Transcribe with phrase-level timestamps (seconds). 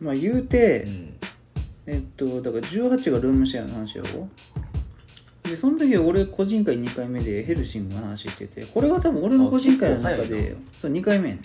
[0.00, 1.14] まあ言うて、うん。
[1.86, 4.28] えっとだから18がルームシェアの話やろ
[5.42, 11.36] でその時俺個人会2回目でヘルシングの話しててこれが多分俺の個人会の中でそう2回目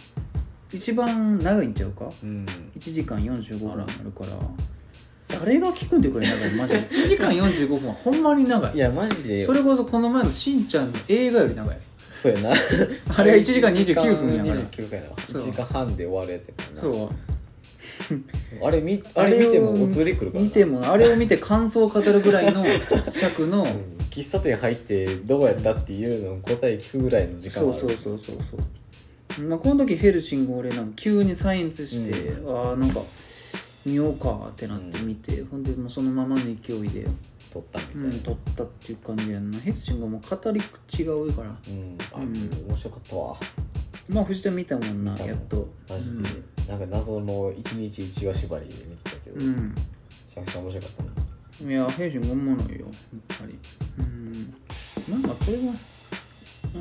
[0.72, 2.12] 一番長いんちゃうか？
[2.22, 2.46] うん。
[2.78, 4.38] 1時間45分になるから。
[5.28, 6.82] 誰が聞くんでこれ長いマジで。
[6.82, 8.76] 1時間45分はほんまに長い。
[8.76, 11.80] いやマジでそれこそこの前のしんちゃんの映画より長い。
[12.10, 12.52] そうやな。
[13.18, 14.56] あれは1時間29分やから。
[14.70, 15.42] 29分やなそう。
[15.42, 16.82] 1時間半で終わるやつやからな。
[16.82, 17.10] そう
[18.64, 20.48] あれ見あれ見てもおつりくるからな。
[20.48, 22.64] 見てもあれを見て感想を語るぐらいの
[23.12, 23.96] 尺のうん。
[24.16, 28.38] 喫茶店入ってどうやったっていうのを答え聞くぐらいの時間そうそうそうそう
[29.38, 33.02] そう、まあ、この時ヘルシング俺なんか急にサイエンスして、うああなんか
[33.86, 37.06] 見ようかってなって見て、ほんでもうそのままの勢いで、
[37.54, 38.06] 撮ったみたいな。
[38.08, 39.60] うん、撮ったっていう感じやんな。
[39.60, 41.50] ヘルシングはもう語り口が多いから。
[41.50, 41.98] うん。
[42.14, 42.68] あうん。
[42.68, 43.38] 面白かったわ。
[44.10, 45.70] まあ藤田見たもんなやっと。
[45.88, 46.30] マジで
[46.68, 49.76] なんか謎の一日一話縛りで見てたけどめうん、
[50.34, 51.10] ちゃくちゃ面白かったな。
[51.62, 52.92] うん、いやヘルシングおもろいよや
[53.36, 53.60] っぱり。
[54.00, 54.54] うん。
[55.10, 55.74] なんかこれは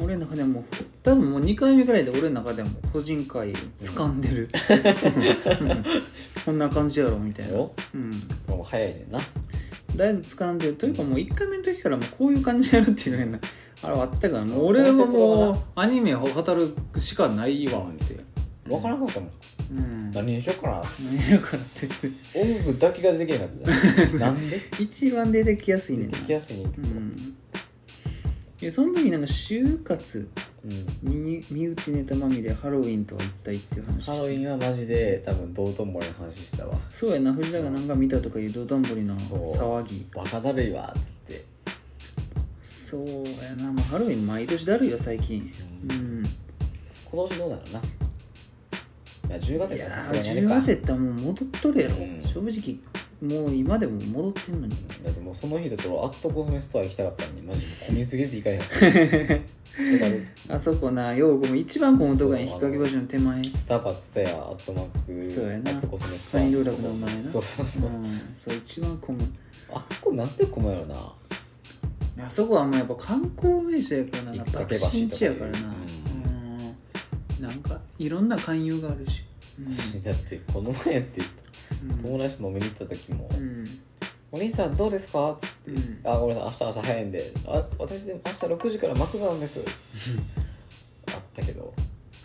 [0.02, 0.64] 俺の中でも
[1.02, 4.48] 多分もう2回目ぐらいで俺の中でも個人会掴んでる、
[5.60, 5.84] う ん
[6.44, 7.52] こんな感じやろみたいな。
[7.52, 8.10] うん。
[8.48, 9.20] もう早いねんな。
[9.96, 13.38] だいぶ掴んでるというかもう1回目の時からもうこういう感じでやるっていうね
[13.80, 18.34] あれはあったからもう俺はもうアニメを語るしかないわって。
[18.66, 19.30] 分からなかったもん
[19.70, 20.10] うん。
[20.12, 20.76] 何何にしようかな。
[21.30, 21.88] やからって
[22.34, 24.18] 音楽だけが出てけなかった。
[24.18, 24.60] なんで？
[24.80, 26.12] 一番出てきやすいねんな。
[26.12, 26.88] 出てきやすいねんけど。
[26.88, 27.34] うん。
[28.60, 30.28] いやその時なんか就活
[30.64, 30.86] うん。
[31.02, 34.10] 身身内ネタまみれハロウィンとは一体っていう話して。
[34.12, 36.78] ハロウィンはマジで多分道頓堀の話したわ。
[36.90, 39.82] そうやな藤田がなんか見たとかいう道頓堀のそう。
[39.82, 40.06] 騒ぎ。
[40.14, 41.44] バカだるいわっつって。
[42.62, 45.50] そうやな、まあ、ハロウィン毎年だるいよ最近。
[45.90, 46.26] ううん。
[47.10, 47.62] 今年どうなの？
[47.72, 47.82] ない
[49.30, 50.60] や10月いややったらさー10すがにあれか。
[50.60, 52.22] 月やったらもう戻っとるやろ、うん。
[52.22, 54.76] 正直もう今でも戻ってんのに。
[55.04, 59.44] だってもうその日だとアットコスメストア行きたかったのにマジで混みすぎて行かれへん。
[60.54, 63.42] あ そこなようごも一番このとこに引っ掛け橋の手前。
[63.44, 65.70] スタバツタヤアットマークそうやな。
[65.70, 66.40] アットコスメストア。
[66.40, 67.30] ファインルーラブの前な。
[67.30, 69.24] そうそうそう、うん、そう一番混む。
[69.72, 70.94] あこれなんて混むやろな
[72.26, 74.34] あそこはもうやっぱ観光名所やからな。
[74.34, 75.58] 引っ掛け橋とか新地やからな。
[75.58, 75.83] ううん
[77.48, 79.24] なんかいろんな勧誘があるし。
[79.58, 80.02] うん。
[80.02, 81.94] だってこの前って言った。
[81.94, 82.02] うん。
[82.02, 83.80] 友達と飲みに行った時もうん
[84.32, 89.60] 「お兄さんどうですか?」つってうんあごめんなさい明日朝早いんであ私でも明日6時からマクドなんです。
[91.08, 91.72] あったけど。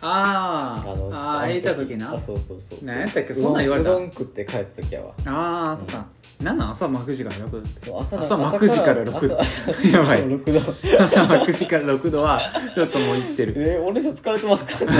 [0.02, 2.14] ああーの入れた時な。
[2.14, 3.34] あそうそうそうそやったっけ？
[3.34, 3.90] そんなん言われた。
[3.90, 5.14] うどんうどん食って帰った時やわ。
[5.26, 6.06] ああとか、
[6.40, 6.70] なんなん？
[6.70, 9.40] 朝幕時から6度朝朝幕時から6度。
[9.40, 9.40] 朝
[9.70, 10.24] 朝やばい。
[10.26, 10.74] 6度。
[11.04, 12.40] 朝幕時から6度は
[12.74, 13.54] ちょっともういってる。
[13.56, 14.72] えー、お姉さん疲れてますか？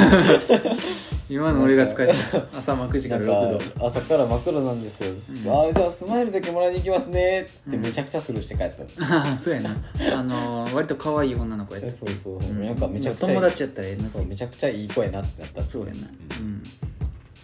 [1.31, 5.15] 今の俺が使えた朝幕時から6か度朝からマクドなんですよ、
[5.55, 7.43] ああじゃあスマイルだけもらいに行きますね。
[7.69, 9.77] ってめちゃくちゃスルーして帰ったの、あ あそうやな。
[10.19, 12.43] あのー、割と可愛い女の子やつえそうそう、う。
[12.43, 12.67] ん。
[12.67, 14.19] なんかめちゃくちゃ友達やったらええなって。
[14.19, 15.99] そうめちゃくちゃいい子やなってなったそうやな。
[16.41, 16.62] うん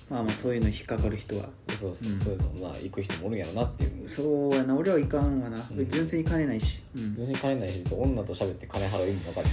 [0.09, 1.49] まあまあそういうの引っかかる人は。
[1.69, 2.19] そうそう、うん。
[2.19, 4.09] そういうのまあ行く人もおるんやろなっていう。
[4.09, 5.89] そうやな俺はいかんわな、うん。
[5.91, 6.81] 純粋に金ないし。
[6.95, 7.17] うん。
[7.17, 9.53] 別に金ないし女と喋って金払う意味分かるし、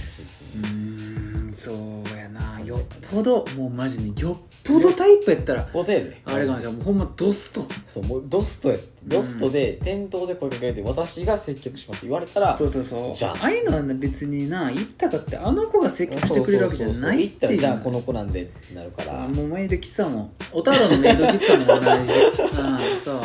[0.54, 0.58] う。
[0.58, 2.60] ーんそうやな。
[2.64, 6.20] よっぽどもうマジでよっぽどタイプやったらポテで。
[6.24, 7.66] あれがじゃあもうほんまドスト。
[7.86, 8.78] そうもうドストや。
[9.04, 13.14] ドストで店頭で声かけられて私が接客しますって言われたらそうそうそう。
[13.14, 13.36] じゃあ。
[13.40, 19.24] ああいうのはな別にな言ったかってあの子が接客してくれるわけじゃないっていじゃあこの子なんでってなるから。
[19.24, 21.88] あもうメイド喫茶もお太郎のメイド喫茶も同じ。
[22.56, 23.20] あそう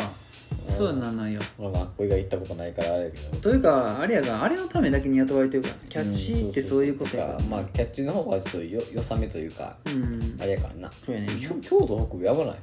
[0.70, 1.40] そうなのよ。
[1.58, 3.36] まあまあこれが行ったことないからあれやけど。
[3.38, 7.40] というかあれやがあれのためだけに雇われてるからキャッチーってそういうことやから。
[7.40, 10.38] まあキャッチの方がちょっとよよさめというかうん。
[10.40, 10.92] あれやからな。
[11.04, 11.28] そうやね。
[11.40, 12.56] 京京都北部やばない？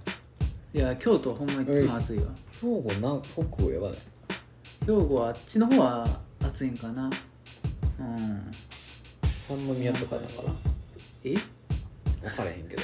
[0.73, 2.25] いや京都はほんまにいつも暑いわ。
[2.61, 3.97] 兵庫なん北部やばない？
[4.81, 6.07] 兵庫はあっちの方は
[6.41, 7.09] 暑いんかな。
[7.99, 8.51] うん。
[9.47, 10.53] 三宮とかだから。
[11.23, 11.35] え？
[12.27, 12.81] 分からへんけど。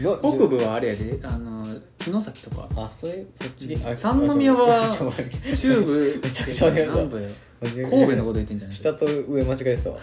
[0.22, 1.66] の北部はあれやであの
[2.00, 2.68] 城崎とか。
[2.76, 3.72] あそういうそっち？
[3.74, 3.96] うん。
[3.96, 4.90] 三宮は
[5.56, 7.20] 中部 めちゃくちゃ間違えた南部。
[7.22, 7.28] や
[7.60, 8.76] 神神戸のこと言ってんじゃない？
[8.76, 9.98] 下と上間違えてたわ。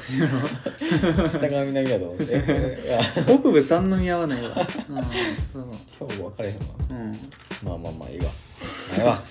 [1.32, 2.78] 下が南やと思って。
[3.26, 4.50] 北部三宮はないわ。
[4.50, 5.66] うんそう。
[6.00, 6.62] 今日分からへんわ。
[6.90, 7.12] うん。
[7.64, 8.26] まあまあまあいいわ。
[8.26, 8.32] ま
[8.96, 9.24] あいいわ。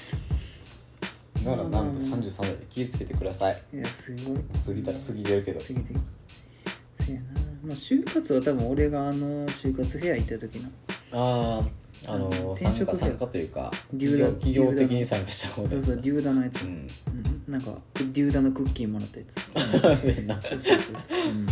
[1.44, 3.62] だからなんか33歳で気をつけてください。
[3.74, 4.38] いやすごい。
[4.66, 5.60] 過ぎた過ぎてるけど。
[5.60, 5.86] 次々
[7.04, 7.26] せやな
[7.64, 10.68] まあ就活は多分俺があの就活フェア行った時の。
[11.12, 16.88] あああの転職加参加というかデュ企業ーダ企業的に参加した方そうそうデューダのやつ、ううんん
[17.48, 19.40] なんかデューダのクッキーもらったやつ。
[20.02, 20.96] そうやなそうそうそう。
[21.08, 21.46] そう、うん、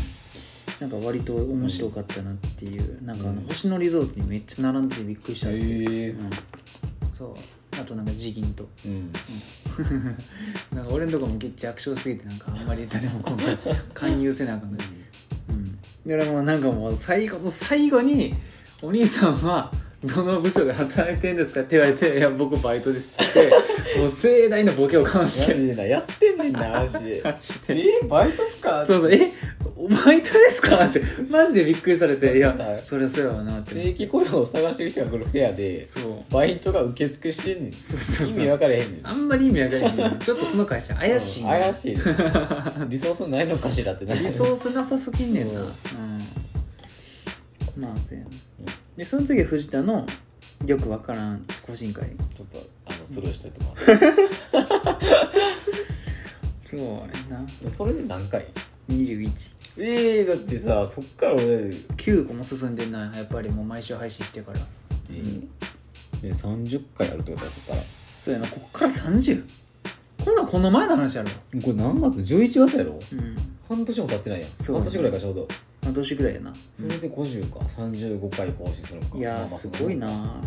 [0.80, 3.02] なんか割と面白かったなっていう。
[3.04, 6.30] なんかあのうん星野リゾートにめっちゃ並んでてびっくりしたっていう、へえうん、
[7.12, 7.80] そそう。
[7.80, 8.68] あとなんかジギンと。
[8.84, 9.10] うん。
[10.76, 13.58] なんか俺のとこもめっちゃ悪性すぎてなんかあんまり誰も今回
[13.94, 14.78] 勧誘せなあかんね
[15.30, 15.31] う
[16.06, 18.34] んだからもなんかもう最後の最後に
[18.82, 19.72] 「お兄さんは
[20.04, 23.50] どの部署で働いてんですか?」って言われて「いや僕バイトです」って言っ
[23.94, 27.20] て もう盛大なボケをかましマてジでなやってんねんなマジで。
[27.24, 27.78] マジで。
[28.02, 28.84] えバイトっすか？
[28.86, 29.30] そうそう「え
[30.04, 33.74] バイトですか?」って マジでびっくりされて「いやさそりゃそうやわな」って。
[33.74, 36.32] 正規雇用を探してる人が来るフェアでそう。
[36.32, 37.72] バイトが受付してんねん。
[37.72, 39.06] そうそう意味分かれへんねん。
[39.06, 41.96] あんまり意味わかんないねちょっとその会社怪しいなうん怪しい。
[41.96, 42.02] ね
[42.88, 45.60] リソースないのかしらってなリソースなさすぎんねんな。
[45.60, 45.68] ううん。
[45.68, 45.72] ん、
[47.84, 48.30] まあそうやな
[48.96, 50.06] でその次は藤田の
[50.66, 52.10] よくわからん個人会。
[52.36, 54.06] ちょっとあのスルーしといてもらって。
[56.68, 57.46] そうやな。
[57.62, 58.46] でそれで何回
[58.88, 61.44] ？21ええだってさそっから俺
[61.96, 64.60] 9個も進んでんなやっぱりもう毎週配信してから。
[65.10, 65.48] えー、
[66.22, 67.82] で30回やるってことだそっから。
[68.18, 68.46] そうやな。
[68.46, 69.44] こっから 30?
[70.24, 71.30] こんなんこの前の話やろ。
[71.60, 73.00] これ何月 ?11 月やろ？
[73.12, 73.36] うん
[73.74, 74.50] 半年も経ってないやん。
[74.50, 75.48] そう半年ぐらいかちょうど。
[75.82, 76.54] 半年ぐらいやな。
[76.76, 77.58] それで50か。
[77.60, 80.42] 35回更新するのかいやまあまあすごいな。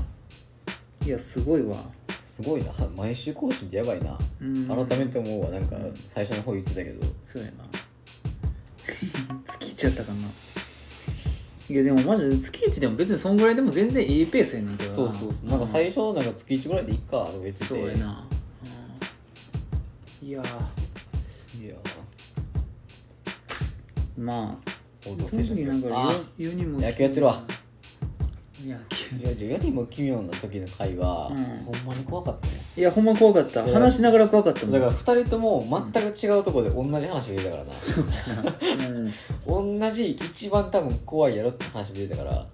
[1.06, 1.77] いやすごいわ。
[2.25, 2.72] すごいな。
[2.72, 4.18] は毎週更新ってやばいな。
[4.42, 4.68] うん。
[4.68, 5.50] 改めて思うわ。
[5.50, 5.77] なんか
[6.07, 7.06] 最初の方言ってたけど。
[7.24, 7.66] そうやな。
[9.45, 10.27] 月1やったかな。
[11.68, 15.50] いやでもマジで月1でも別にそんぐらいでも全然いいペースやねんけどそうそうそう。
[15.50, 18.24] なんか最初なんか月1ぐらいでいっかとか言っててそうやな、
[20.22, 20.44] うん、いやい
[24.18, 24.72] まあ
[25.08, 27.44] 報道その時なんかあ世にも野球やってるわ。
[28.66, 29.18] 野球。
[29.18, 31.44] いやじゃあ世にも奇妙な時の回は、うん。
[31.66, 32.54] ほんまに怖かったね。
[32.78, 33.64] いやほんま怖かった。
[33.64, 34.72] いや話しながら怖かったもん。
[34.72, 37.66] だから2人とも全く違うところで同じ話が出たから。
[37.66, 42.48] な、そうやな、うん、 同じ一番多分怖いやろって話も出たから。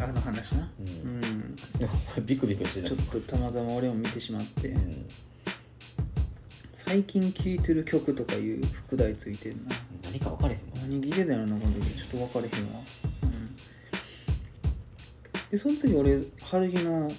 [0.00, 0.70] あの話な。
[0.80, 1.56] ううん。
[2.24, 2.88] ビクビクしてた。
[2.88, 5.06] ちょっとたまたま俺も見てしまって、うん。
[6.72, 9.70] 最近聴いてる曲とかいう副題ついてんな。
[10.04, 11.94] 何か分かれへんもん何聞いてたよなこの時。
[11.94, 12.80] ちょっと分かれへんわ、
[13.22, 13.56] うん、
[15.50, 17.10] でその次俺春日の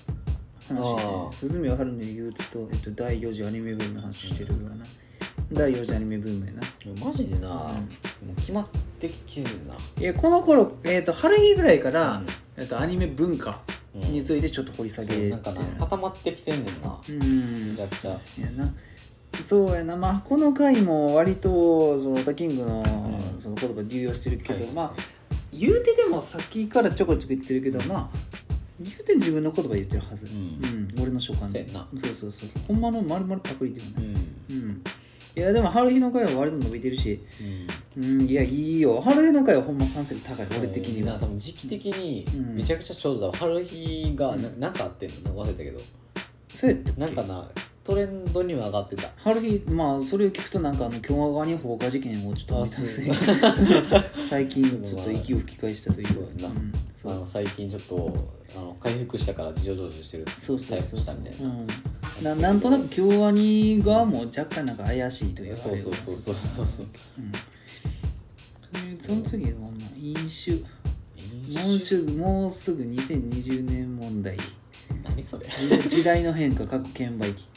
[0.68, 1.32] 話ああ。
[1.32, 4.86] で鈴宮春の憂鬱と、えっと、第4次アニメブームの話してるよな。
[5.52, 6.62] 第4次アニメブームやな。
[7.04, 8.28] マジでな、うん。
[8.28, 8.68] もう決まっ
[9.00, 9.76] てきてるな。
[10.00, 12.26] いやこの頃、えっと春日ぐらいから、うん。
[12.58, 13.62] えっと、アニメ文化
[13.94, 17.72] についてちょっと掘り下げてうなんかな固まってきてんねんな、うん。
[17.72, 18.12] めちゃくちゃ。
[18.12, 18.18] や
[18.52, 18.74] な
[19.44, 19.96] そうやな。
[19.96, 23.42] まあこの回も割とそのオタキングのうん。
[23.42, 24.74] その言葉流用してるけど、はい。
[24.74, 24.94] まあ
[25.52, 28.18] 言うてでもさっきからちょこちょこ言ってるけどまあ
[28.80, 30.90] 言うて自分の言葉言ってるはず、うん。
[31.02, 31.70] 俺の所感で。
[31.70, 32.62] そうそうそうそうそう。
[32.68, 34.14] ほんまのまるまるパクリではない、うん。
[34.50, 34.84] うん。
[35.36, 37.22] いやでも春日の回は割と伸びてるし。
[37.96, 38.04] うん。
[38.04, 39.00] うんいやいいよ。
[39.02, 40.48] 春日の回はほんま完成度高い。
[40.60, 41.14] 俺的には。
[41.14, 42.56] な多分時期的にうん。
[42.56, 44.60] めちゃくちゃちょうどだ春日がな,、うん。
[44.60, 45.80] なんかあってんの忘れたけど。
[46.50, 47.02] そうやったっけ？
[47.02, 47.48] なんかな
[47.86, 49.10] トレンドには上がってた。
[49.18, 53.14] 春日まあそれを聞くとなんかあの共和側に放火事件をちょっと思い出すね
[54.28, 56.24] 最近ちょっと息を吹き返したというか、そう。
[56.24, 56.58] やなう。
[56.58, 58.18] んそうあの最近ちょっと
[58.56, 66.86] あの回復したから事情聴取してるそうそうそうしたみたいな、うん、ななんとなく京アニ側も若干なんか怪しいというかそうそうそうそうそうそう。
[67.20, 67.32] うん。
[68.98, 70.64] でその次はまあ飲酒。
[71.46, 74.38] も飲うすぐもうすぐ2020年問題
[75.04, 75.46] 何それ。
[75.82, 77.48] 時時代の変化過去券売機。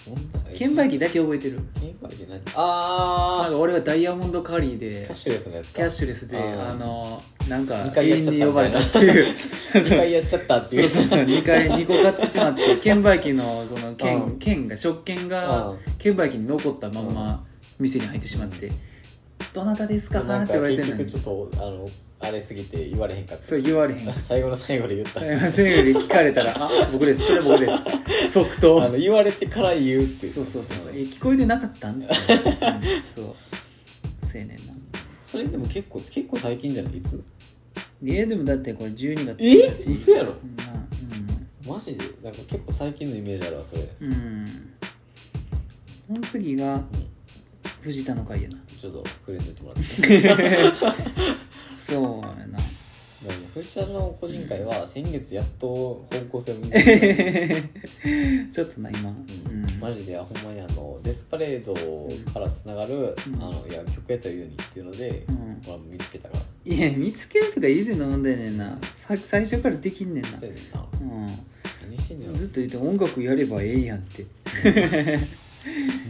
[0.55, 1.59] 券売機だけ覚えてる。
[1.81, 5.73] 券売機何ああなんか俺がダイヤモンドカリーでキャッシュレスのやつか。
[5.77, 9.35] キャッシュレスであのなんか二回やっちゃったに呼ばれたっていう。
[9.75, 10.87] 2回やっちゃったっていう。
[10.87, 14.39] うそそうそう2回2個買ってしまって 券売機のそのう券ん。
[14.39, 15.77] 券が食券がうん。
[15.99, 17.45] 券売機に残ったまんま
[17.79, 18.71] 店に入ってしまって
[19.53, 20.97] 「どなたですか?」なんかって言われてんの？
[20.97, 21.91] に結局ちょっとあの
[22.21, 23.45] あれすぎて言われへんかった。
[23.45, 25.21] そう言われへん 最後の最後で言った。
[25.21, 27.23] 先生に聞かれたら「あ僕です。
[27.27, 28.83] それ僕です」 即答。
[28.85, 30.33] あの言われてから言うっていう。
[30.33, 32.03] そうそうそうそう「え聞こえてなかったん?
[32.03, 32.15] 」うん、そう。
[34.31, 34.73] そうやねんな
[35.23, 36.97] それでも結構結構最近じゃない？
[36.99, 37.23] いつ？
[38.05, 39.91] えでもだってこれ12月え？1日。
[39.93, 40.33] 嘘やろ？
[40.33, 42.05] うんマジで？
[42.25, 43.83] なんか結構最近のイメージあるわそれ。
[44.01, 44.71] うん、うん、
[46.09, 46.83] その次が
[47.83, 49.85] 藤田の会やなちょっと触れといてもらって。
[51.75, 52.59] そうやな。
[53.23, 55.67] でも藤ちゃんの個人会は先月やっと
[56.09, 57.65] 方向性を見て。
[58.53, 59.15] ちょっとな今、う
[59.51, 59.63] うん。
[59.65, 61.75] ん、マジでほんまにあのデスパレード
[62.33, 63.15] からつながる、ん。
[63.43, 65.63] あのいや曲やったらいいのにっていうので、うん。
[65.67, 66.73] これ見つけたから。
[66.73, 68.79] いや見つけるとか以前の問題ねんな。
[68.97, 70.29] さ最初からできんねんな。
[70.37, 70.81] そうやねんな。
[70.81, 71.31] う
[71.91, 74.25] 何してんねんんずっと言って音楽やればええやんって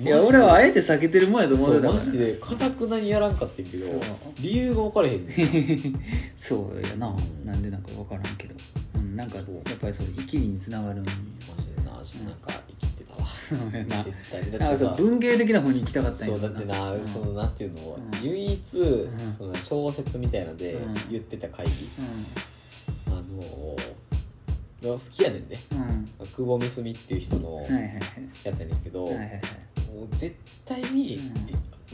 [0.01, 4.01] いいや俺はあえて避けてるもんやと思そううてたからマジでかたくなにやらんかってんけどそう。
[4.41, 6.01] 理由が分かれへんねん。
[6.37, 8.55] そうやな、うんなんでなんか分からんけど、
[8.97, 9.47] うん、なんかやっ
[9.81, 12.69] ぱりそう生きりにつながるんマジでなちょっとなんか
[13.49, 14.03] そうやな。
[14.03, 14.51] 絶対。
[14.51, 17.05] だなんかさってさ文芸的な方に行きたかったんやそうだってな、うん。
[17.05, 18.29] そのなんていうの、うん。
[18.29, 19.09] 唯一、ん。
[19.39, 20.95] その小説みたいのでうん。
[21.11, 21.77] 言ってた会議、う
[23.07, 23.77] あの
[24.83, 25.57] 好きやねんね。
[25.75, 25.77] ん
[26.21, 26.27] うん。
[26.37, 27.61] 久保みすみっていう人の
[28.45, 29.41] やつやねんけど、はいはいはい。
[29.93, 31.25] もう絶対に、うん。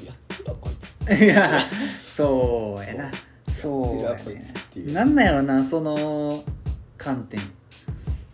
[0.05, 0.73] やってるわこい
[1.17, 1.23] つ。
[1.23, 1.61] いや
[2.05, 3.11] そうやな。
[3.51, 4.87] そうややってるわこいつっていう。
[4.89, 4.93] ね。
[4.93, 6.45] なんなんやろなその
[6.99, 7.41] 観点。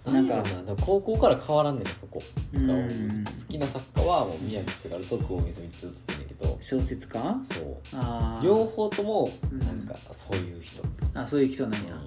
[0.04, 0.42] なんか。
[0.80, 2.20] 高校から変わらんねんねそこ。
[2.52, 2.68] うん。
[2.68, 6.58] 好きな作家はもう宮城すがると久保みすみずっんねんけど。
[6.60, 7.40] 小説家？
[7.44, 8.44] そう。
[8.44, 9.80] 両方ともうんなん。
[9.82, 10.82] かそういう人、
[11.14, 11.90] あそういう人なんや。
[11.90, 12.06] なん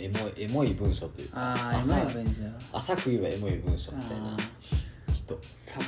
[0.00, 4.36] エモいエモい文章というかああ浅い今やベンジャー浅く言えばエモい文章みたいなあ
[5.12, 5.38] 人。
[5.54, 5.84] 作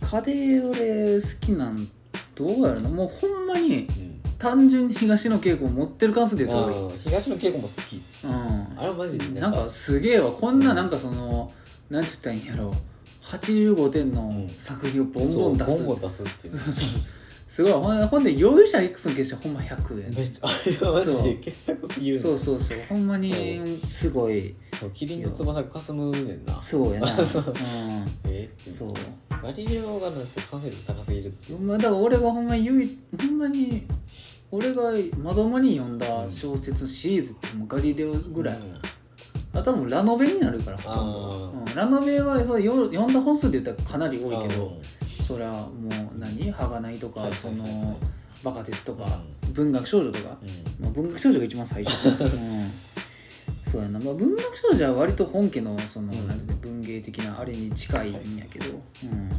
[0.00, 1.88] 家で俺好きなん
[2.34, 4.20] どうやろなもうほんまにうん。
[4.38, 8.02] 単純に東野圭吾を持ってる関数で言うと東野圭吾も好き。
[8.24, 8.32] うん。
[8.76, 9.68] あれはマジでなんか。
[9.70, 10.32] すげえわ。
[10.32, 11.52] こんななんかその
[11.88, 12.74] なんて言ったらいいんやろ。
[13.22, 15.70] 85点の作品をボンボン出す。
[15.70, 16.54] そうボンボン出すっていう
[17.52, 17.72] すごい。
[17.72, 20.14] ほんでほんで容疑者 X の決してほんま100円。
[20.14, 22.18] めっちゃあれはマジで傑作すぎる。
[22.18, 22.78] そうそうそう。
[22.88, 24.54] ほんまにすごい。
[24.72, 26.58] そうキリンの翼がかすむねんな。
[26.62, 27.08] そうやな。
[27.26, 27.42] そう。
[27.42, 27.54] う
[28.24, 28.48] え？
[28.66, 28.92] んそう。
[29.42, 31.52] ガリレオがなんて完成力高すぎるって。
[31.52, 33.86] まあだから俺がほんまに唯一ほんまに
[34.50, 39.58] 俺がまともに読んだ小説のシリーズってもうガリレオぐらい、うん。
[39.58, 41.52] あとはもうラノベになるからほとんど。
[41.54, 41.74] あうん。
[41.76, 44.68] ラノベはそうよ読んだ本数で言ったらかなり多いけど。
[44.68, 44.72] うん
[45.22, 45.68] そりゃも
[46.14, 47.98] う何「はがない」とか、はいその
[48.42, 50.84] 「バカ鉄」とか、文学少女とか、うん。
[50.84, 52.70] まあ、文学少女が一番最初、 うん、
[53.60, 56.28] そうやな、まあ、文学少女は割と本家のその、うん。
[56.28, 58.66] なんていうの文芸的なあれに近いんやけど、
[59.04, 59.30] うん。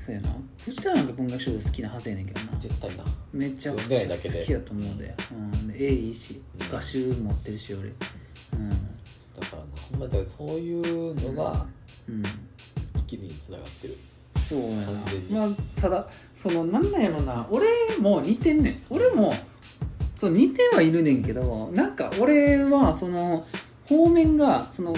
[0.00, 0.28] そうやな。
[0.58, 2.58] 藤田なんか文学少女好きなはずやねんけどな。
[2.58, 3.04] 絶対な。
[3.32, 6.68] めちゃくちゃ好きやと思うで、うん、いいしうん。
[6.70, 7.88] 画集持ってるし俺。
[7.88, 8.70] うん。
[8.70, 8.76] だ
[9.46, 11.66] からなほんまだそういうのが
[12.08, 12.22] うん。
[12.96, 13.96] 生きるにつながってる
[14.36, 14.84] そうやな。
[14.86, 15.48] 完全にまあ
[15.80, 17.46] ただそのなんなんやろな。
[17.50, 17.66] 俺
[18.00, 18.82] も似てんねん。
[18.90, 19.32] 俺も
[20.16, 23.46] そう似てはいるねんけどなんか俺はその
[23.88, 24.94] 方面がその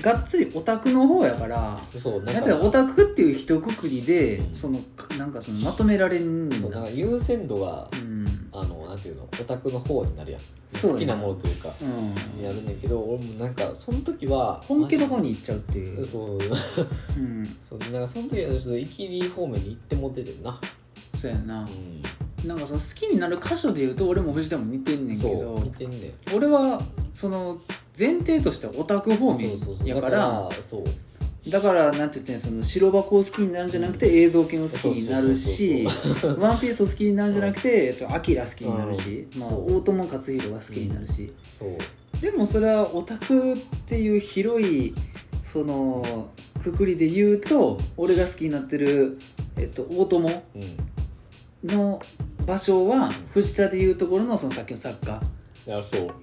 [0.00, 4.80] がっつりオタクの方やからそうななんんてオタクっていう一括りでうんその
[5.18, 8.13] なんかそのまとめられんねんなそうなんか優先度がうん
[8.54, 10.40] あのなんていうのオタクの方になるやん。
[10.80, 11.68] 好きなものというか
[12.42, 16.02] やるねんけど俺もなんかその時は本家の方に行っちゃうっていう。
[16.02, 16.38] そう。
[17.18, 17.56] うん。
[17.68, 20.58] そうなんかその時はちょっとイキリ方面に行ってもててんな。
[21.14, 21.62] そうやな。
[21.62, 22.48] うん。
[22.48, 26.36] なんかその好きになる箇所で言うと俺も藤田も似てんねんけそうど似てんねん。
[26.36, 26.82] 俺は
[27.12, 27.60] その
[27.98, 29.50] 前提としてはオタク方面
[29.84, 30.84] やからだそう
[31.48, 35.86] だからなんて言ってその白箱を好きになるんじゃなくて映像系を好きになるし
[36.38, 41.32] ワンピースを好きになるんじゃなくてえっとアキラ好きになるし、まあ、大友克洋が好きになるし、
[42.20, 44.94] でもそれはオタクっていう広い
[45.42, 46.30] その
[46.62, 49.18] くくりで言うと俺が好きになってる、
[49.56, 50.76] えっと、大友うん
[51.66, 52.00] の
[52.46, 55.20] 場所は藤田でいうところのそのさっきの作家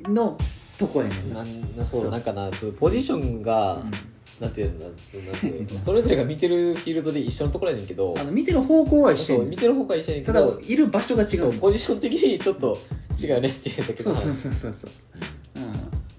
[0.07, 0.37] の
[0.77, 1.83] とこやねんな。
[1.83, 2.49] そうなんかな
[2.79, 4.10] ポジションが、うん
[4.41, 5.79] なんていうんだそうなんていうの。
[5.79, 11.29] それぞれが見てるフィールドで一緒のところやねんけどあの見てる方向は一緒見てる方が一緒やねんけただどいる場所が違う。
[11.29, 12.77] そうポジション的にちょっと
[13.19, 14.03] 違うよねっていうんだけど。
[14.03, 14.91] そうそうそうそうそう、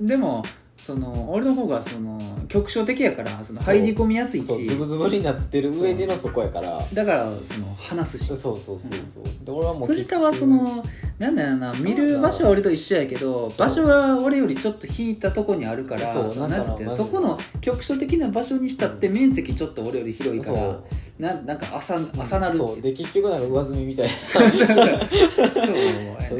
[0.01, 0.45] うん、でも
[0.79, 3.77] その俺の方がその局所的やからそのそう。
[3.77, 4.47] 入り込みやすいし。
[4.47, 6.85] そうズブズブになってる上でのそこやから。
[6.93, 8.27] だからその話すし。
[8.27, 9.25] そうそうそうそう。
[9.45, 10.85] で俺はもう藤田はその
[11.23, 20.85] なんだろうな見る場所は俺と一緒やけど場所が俺よりちょっと引いたとこにあるからそうなんてそこの局所的な場所にしたって面積ちょっと俺より広いかそらう。
[21.21, 22.55] ななんか朝朝なる。
[22.55, 22.81] ってそう。
[22.81, 24.13] で結局なんか上積みみたいな。
[24.15, 24.47] そう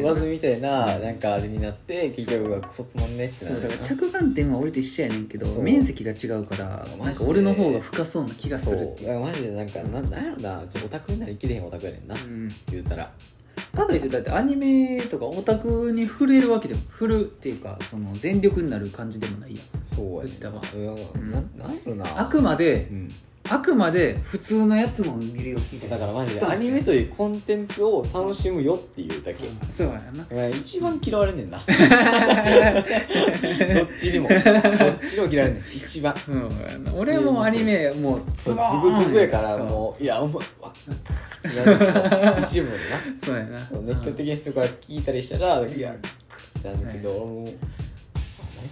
[0.01, 3.57] 上積みみたいななんかあれになって結局はクソつまんねってなる。
[3.57, 9.11] そうだから着眼点は俺と一緒やねんけど面積が違うからなんか俺の方が深そうな気がするっていう。
[9.11, 9.21] そう。
[9.21, 12.51] マジでなんかなんなんやろなちょっとオタクになりきれへんオタクやねんな、うん。
[12.71, 13.13] 言うたら
[13.75, 19.83] かといってだってアニメとかオタクに触れるわけでも振るっていうかその全力になる感じでもないやん。
[19.83, 20.19] そうやね。
[20.19, 20.63] ん藤田は。
[20.75, 22.21] うんななんやろな。
[22.21, 23.15] あくまでうん
[23.53, 26.47] あくまで普通のやつも見るよみたいなだからマジで。
[26.47, 30.27] アニメというコンテンツを楽しむよっていうだけ、そうやな。
[30.31, 31.59] お前一番嫌われんねんな。
[31.61, 31.67] どっ
[33.99, 34.29] ちにも。
[34.29, 34.45] どっち
[35.15, 35.63] にも嫌われんねん。
[35.77, 36.15] 一番。
[36.29, 36.51] うん
[36.95, 40.73] 俺はもうアニメもうズブズブやからもういやお前わ
[41.45, 41.65] な
[42.39, 42.45] る。
[42.47, 42.79] 一部で
[43.23, 43.59] そうやな。
[43.59, 45.97] な熱狂的な人から聞いたりしたらいやっ
[46.63, 47.53] てなんだけど、俺もう何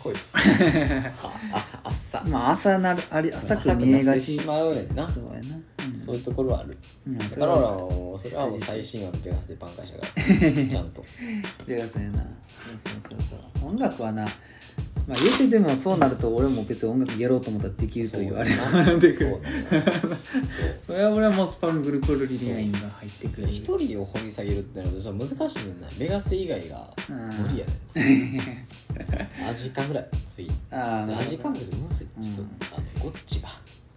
[0.02, 1.10] こいつは
[1.54, 2.24] 朝朝。
[2.24, 4.38] まあ朝なるあれ浅く見えがち。
[4.38, 5.08] しまうねんな。
[5.08, 5.56] そうやな。
[5.56, 6.00] うん。
[6.04, 6.76] そういうところはある。
[7.06, 11.04] うんだから俺はそれはもうそれはもう最新話のペガスで挽回したからちゃんと。
[11.66, 12.18] でそうやな。
[12.18, 13.68] そうそうそうそう。
[13.68, 14.26] 音楽はな
[15.06, 19.38] まあ言うてでもそうなると俺も別に音楽やろうと思ったらできるというあれが出てくる
[20.86, 28.38] それは俺はもうスパングルクルリリアインが入ってくる一人を掘り下げるってなるとちょっと難しいねんなメガセ以外がうん無理やね
[29.44, 33.48] んアジカぐらい次ああアジカもむずいうんちょっとあのゴッチが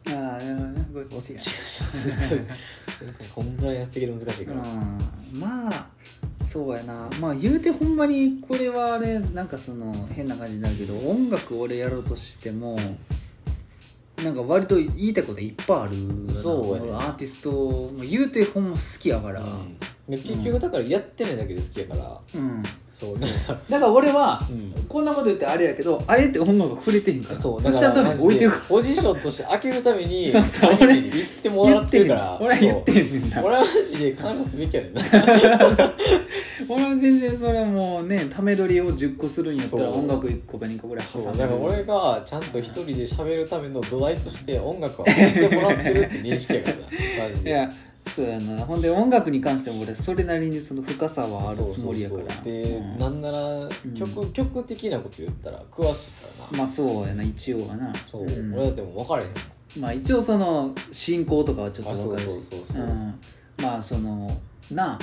[0.07, 0.86] ああなるほどね。
[0.93, 1.10] こっちが。
[1.10, 2.39] ゴッチが難しい難しい
[3.33, 4.62] こんぐらいやっていける難しいから。
[4.62, 5.39] うん。
[5.39, 5.88] まあ
[6.43, 7.10] そうやな。
[7.19, 12.77] まあ言うてほんまにこれはあれなんかその変な感じになるけど音楽俺やろうとしても
[14.24, 16.33] なんか割と言いたいこといっぱいある。
[16.33, 16.91] そうやね。
[16.91, 19.41] アーティストも言うてほんま好きやから。
[19.41, 22.19] うんで結局だからやってないだけで好きやから。
[22.36, 22.63] うん。
[22.91, 24.86] そうなんかだから俺はうん。
[24.89, 27.36] こんなこと言ってあれやけどあえて音楽触れてへんから。
[27.36, 27.63] そう。
[27.63, 30.74] そしたら多分置いてるかポジションとして開けるために そうそう。
[30.74, 32.38] 兄貴に言ってもらってるから。
[32.41, 33.43] 俺は言ってへんねんな。
[33.43, 35.01] 俺はマジで感謝すべきやねんな。
[36.67, 40.00] 俺は全然それはもうねため撮りを10個するんやったらそう。
[40.00, 41.31] 音楽1個か2個ぐらい挟そう。
[41.31, 45.15] むだから俺がちゃんと一人で喋るための土台として音楽を聴い
[45.50, 46.81] てもらってるって認識やからな。
[47.31, 47.50] マジで。
[47.50, 47.72] いや
[48.07, 48.65] そうやな。
[48.65, 52.24] ほんで音楽に関しても俺それなりにその深さはあるつもりやから。
[52.41, 53.00] で、うん。
[53.00, 57.93] なんなら曲,、曲的なこと言ったら詳しいからな、まあそうやな一応はな。
[57.95, 58.53] そう、ん。
[58.53, 59.31] 俺だってもう分かれへん。
[59.79, 62.39] まあ一応その進行とかはちょっと分かるし。
[63.62, 64.41] まあその
[64.72, 65.00] なあ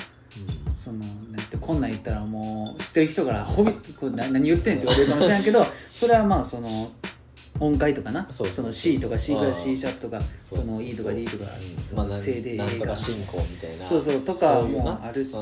[0.73, 5.65] そのなんてこんなん言ったらもう知ってる人から「ホビこれな何言ってん」って言われるかもしれんけど
[5.95, 6.93] それはまあその
[7.59, 8.27] 音階とかな？
[8.31, 11.45] そうその C とか C プラス C シャープとかその E とか D とか
[11.87, 12.87] その正でなん A が。
[12.87, 13.85] とか進行みたいな。
[13.85, 15.35] そうそうとかもあるし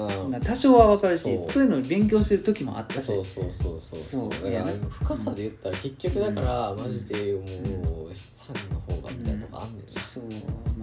[0.42, 1.62] 多少は分かるしそう。
[1.64, 3.02] いうの勉強してる時もあったし。
[3.04, 4.00] そうそうそうそう。
[4.00, 6.78] そうそうだからいや深さで言ったら結局だから、うん。
[6.80, 10.24] マジでもう資産の方がみたいなとこあんねんな、そう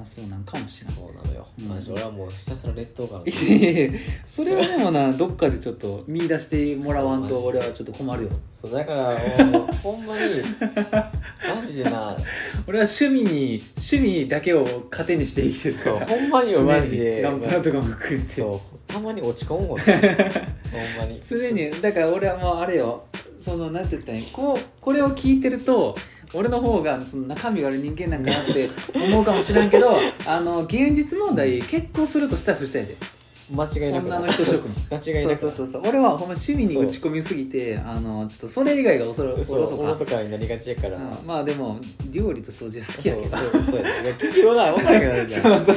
[0.05, 0.95] まあそうなんかもしれない。
[0.95, 1.67] そうなのよ、うん。
[1.67, 8.29] マジ俺はもうひたすら劣等感のいやいやいやそれはでもなどっかでちょっと見出してもらわんと俺はちょっと困るよ。
[8.51, 9.09] そうだから
[9.45, 10.21] もうほんまに
[11.55, 12.15] マジでな
[12.67, 17.21] 俺は趣味に趣味だけを糧にして生きてるかそうらほんまによマジで。
[17.21, 18.33] ガンプラとかも含めて。
[18.33, 19.83] そうたまに落ち込むもんね
[20.71, 21.19] ほんまに。
[21.21, 21.71] 常に。
[21.81, 23.03] だから俺はもうあれよ。
[23.39, 25.95] そのなんて言ったらいいこうこれを聞いてると
[26.35, 29.95] 俺の方がその中身がある人間なんかなって思うかもしれんけど
[30.27, 32.97] あの現実問題結婚するとしたら不したやで。
[33.51, 41.27] 間違いなく女の人諸君間違いなくそうそうそう俺はほんま趣味に打ち込みすぎてあのちょっとそれ以外がおそろおそおろそかになりがちやから、うん。
[41.27, 41.79] まあでも
[42.11, 43.29] 料理と掃除は好きやけど。
[43.29, 43.83] そうそうそう。
[44.19, 45.75] 結局は分からへんくなるじゃんそう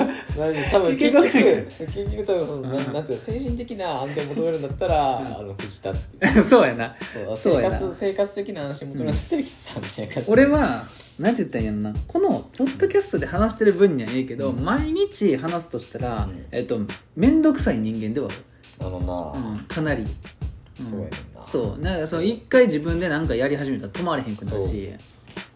[0.71, 6.97] 多分結結局結局多分そのなんなんていうの精神的な安定を求めるんだったら、あの藤田って そうやな。
[7.37, 10.31] そう生活生活的な安心求めるんだったら岸さんみたいな感じ。
[10.31, 10.87] 俺は
[11.19, 12.01] なんて言ったらいいんやろな？
[12.07, 14.65] このポッドキャストで話してる分にはええけど、うん。
[14.65, 16.47] 毎日話すとしたら、うん。
[16.53, 16.79] えっと
[17.17, 18.29] 面倒くさい人間では
[18.81, 20.07] あのな、うんかなり、ん。
[20.81, 21.45] そうやねんな。
[21.45, 21.83] そう。
[21.83, 24.93] なんかその一回自分で何かやり始めたら止まれへんくなるし、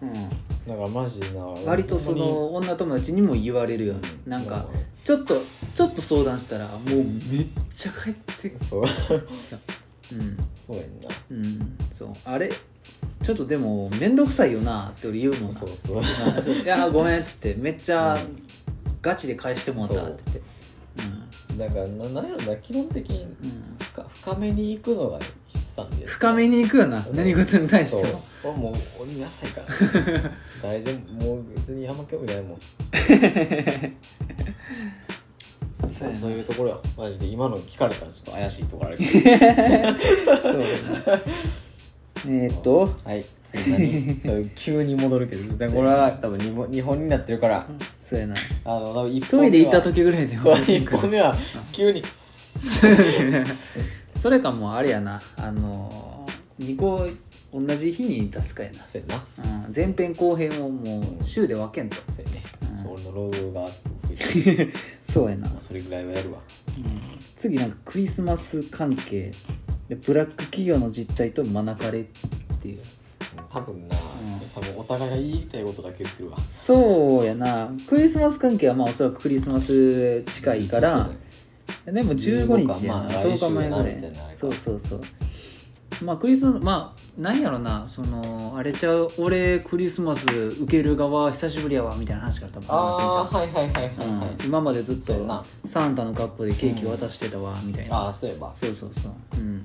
[0.02, 0.06] う。
[0.06, 4.30] ん、だからマジでな割とその女友達にも言われるよ、うん。
[4.30, 4.66] なんか
[5.04, 5.36] ちょっと
[5.74, 8.64] ちょっと相談したらもうめっちゃ帰ってくる。
[8.64, 8.88] そう。
[8.88, 9.22] そう。
[10.12, 10.76] うん。
[10.76, 11.08] やんな。
[11.30, 11.78] うん。
[11.92, 12.12] そう。
[12.24, 12.50] あれ？
[13.22, 15.52] ちょっとでも面倒くさいよなって俺言うもんな。
[15.52, 16.02] そうそう。
[16.62, 17.54] いやごめんっつって。
[17.54, 18.42] めっちゃうん。
[19.00, 20.22] ガチで返してもらったって。
[20.26, 20.42] 言って
[21.56, 27.06] だからななんやろな基本的にうん、うん、深深めに行くのが筆算で深めに行くよな。
[27.12, 28.22] 何事に対しても。
[28.44, 29.66] 俺もう俺野菜から
[30.62, 32.58] 誰でももう別にあんま興味ないもん。
[35.92, 39.10] そうそういうところよマジで今の聞かれたらちょっと怪しいところあるけど。
[40.42, 40.62] そう
[42.26, 43.24] えーっとはい。
[43.44, 44.20] 次何？
[44.20, 47.66] そ う急に戻るけどでこれは多分日本日本になってるから。
[48.02, 48.34] そうやな。
[48.64, 51.34] あの多分一トイレ行った時ぐらいでそう一本目は
[51.72, 52.02] 急に。
[54.16, 55.20] それかもうあれやな。
[55.36, 56.26] あの
[56.60, 57.08] 2個
[57.52, 58.84] 同じ日に出すかやな。
[58.86, 59.64] そうやな。
[59.66, 61.96] うん、前編後編をもう週で分けんと。
[62.10, 62.82] そうやね、うん。
[62.82, 64.72] そう俺の労働がちょっと増えてる。
[65.02, 66.38] そうやな、まあそれぐらいはやるわ。
[66.76, 66.84] うん。
[67.36, 69.30] 次なんかクリスマス関係。
[69.30, 69.34] で
[69.94, 72.04] ブラック企業の実態と招かれっ
[72.60, 72.80] ていう。
[73.50, 73.96] 多分な、
[74.54, 76.38] 多分お互いが言いたいことだけ言ってるわ。
[76.40, 77.70] そうやな。
[77.88, 81.10] クリスマス関係はまあおそらくクリスマス近いから。
[81.86, 84.14] でも15日やな、まあ10日前ぐらい。
[84.34, 85.00] そうそうそう
[86.04, 93.14] まあクリスマスまあなんやろなそのあれちゃう俺クリスマス受ける側久しぶりやわみたいな話から多分始まってんちゃう？
[93.14, 99.12] ああはいはいはいはいはい、うん、今までずっとサンタの格好でケーキ渡してたわみたいな、ああそういえばそうそうそう。
[99.34, 99.64] うん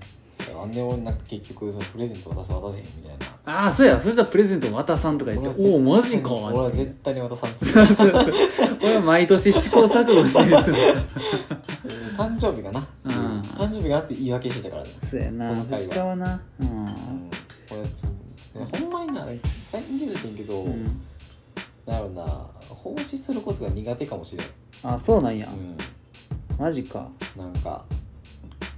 [0.62, 3.26] あんで俺なんか結局そのプレゼント渡す渡せへんみたいな。
[3.46, 4.00] ああそうや。
[4.02, 7.74] そしたらプレゼント渡さんとか言っておおマジか俺は絶対に渡さんっつ
[8.84, 10.76] 俺は毎年試行錯誤してるんですよ。
[12.18, 13.42] 誕生日がな、うん。
[13.42, 14.90] 誕生日があって言い訳してたからね。
[15.10, 15.56] そうやな。
[15.56, 16.42] 藤田はな。
[16.60, 16.68] うん。
[16.68, 16.96] うん。
[17.70, 17.76] こ
[18.56, 19.26] れほんまにな
[19.72, 21.02] 最近気づいてんけど、うん。
[21.86, 22.26] なんやろうな
[22.70, 24.48] 奉仕することが苦手かもしれん、
[24.84, 27.00] あそうなんや、うマジか。
[27.36, 27.86] ん、なんか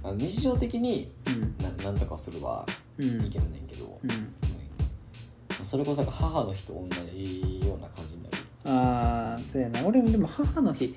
[0.02, 1.56] あ日常的にうん。
[1.62, 2.66] ななんとかするは
[2.98, 3.24] うん。
[3.26, 4.10] いけんねんけど、うん。
[4.10, 5.64] うん。
[5.64, 8.36] それこそ母の日と同じような感じになる。
[8.64, 9.84] ああそうやな。
[9.84, 10.94] 俺もでも母の日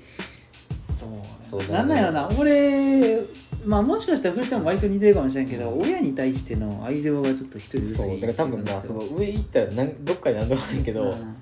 [0.98, 2.28] そうそうなんだよな。
[2.38, 3.20] 俺
[3.64, 5.82] まあもしかしたら古田も割と似てるかもしれんけど、うん。
[5.82, 11.36] 親に対しての愛情がちょっと一人薄いそうだから多分なその上行ったらなんどっかに何でもないけど、うん。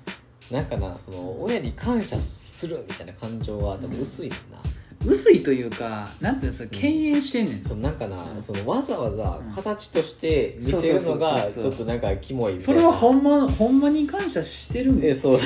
[0.51, 4.57] なんかなその親に感謝するみたいな感情は多分薄いねんな、
[5.05, 8.41] 薄いというかなんていうのその敬遠してんねん、そのなんかな、うん。
[8.41, 9.53] そのわざわざうん。
[9.53, 12.81] 形として見せるのがちょっとなんかキモいみたそいな。
[12.81, 15.39] れはほんまほんまに感謝してるんえそう。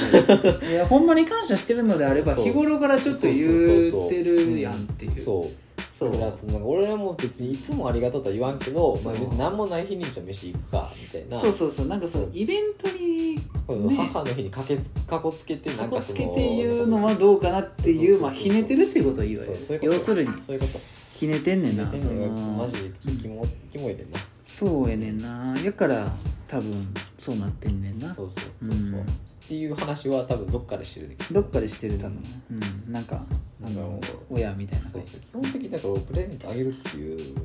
[0.70, 2.44] いやほんまに感謝してるのであればそう。
[2.44, 5.26] 日頃からちょっと言ってるやんっていう。
[5.26, 5.67] そう
[5.98, 6.12] そう。
[6.12, 11.40] だからその俺はもう別にいつもありがとうとは言わんけど、まあ、別に何もない日にじゃあ飯行くかみたいな。
[11.40, 13.42] そうそうそうなんかそのイベントにね。
[13.68, 19.52] 母の日にかけかこつけてなかこんかそのつけて言うのはどうかなっていうまあひねてるっていうことを言うわよ。
[19.56, 19.94] そうそういうこと。
[19.94, 20.44] 要するに。
[20.44, 20.80] そういうこと。
[21.14, 22.72] ひねてんねんな天そ然がマの。
[22.72, 24.20] ジでキモキモいでんな。
[24.46, 25.56] そうやねんな。
[25.64, 26.16] やから
[26.48, 28.14] 多分そうなってんねんな。
[28.14, 29.06] そうそうそうそう、うん
[29.48, 32.92] っていう話は多分どっかでしてるでどっかでしてる多分うん。
[32.92, 33.26] なんか
[33.66, 33.98] あの
[34.30, 35.02] 親みたいなそう。
[35.02, 37.36] そう基本的にだからプレゼントあげるっていう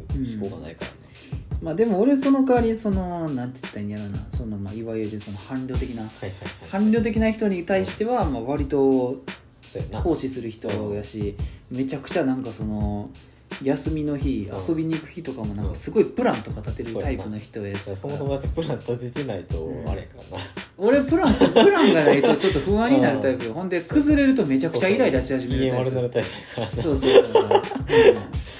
[0.40, 0.96] 思考がないからね、
[1.62, 4.18] まあでも俺その代わりそのなんて言ったらいいんやろな。
[4.36, 6.70] そのまあいわゆるその伴侶的なはいはいはい。
[6.72, 9.22] 伴侶的な人に対してはまあ割と
[9.62, 10.02] そうやな。
[10.02, 11.36] 奉仕する人やし
[11.70, 13.08] めちゃくちゃなんかその
[13.62, 14.68] 休みの日うん。
[14.68, 19.88] 遊びに行く日とかもなんかすごいプランとか立てるタイプの人やそもそもだってプラン立ててないとうん。
[19.88, 20.44] あれやからな、
[20.78, 23.54] 俺プランプランがないとちょっと不安になるタイプよ。
[23.54, 26.76] ほんで崩れるとめちゃくちゃイライラし始めるタイプ。
[26.76, 27.22] そうそうそう。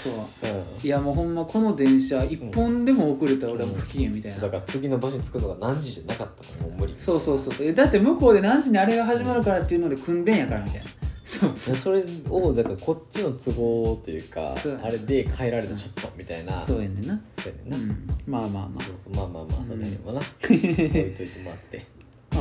[0.03, 0.87] そう、うん。
[0.87, 6.95] いやもうほんまこの電車一本でも遅れたら俺は不機嫌みたいな、だから次の場所に着くのが何時じゃなかったからもう無理。
[6.97, 7.73] そうそうそうそう。
[7.73, 10.87] だって向こうで何時にあれが始まるからっていうので組んでんやからみたいな
[11.25, 11.77] そうそう。
[11.77, 14.81] それをだからこっちの都合というかそう。
[14.83, 16.65] あれで変えられたちょっとみたいな。
[16.65, 18.83] そうやねんな、そうやねんな、うん、まあまあまあ。
[18.83, 19.15] そうそう。
[19.15, 21.79] まあまあまあその辺はな、 置いといてもらって。
[21.79, 21.92] まあ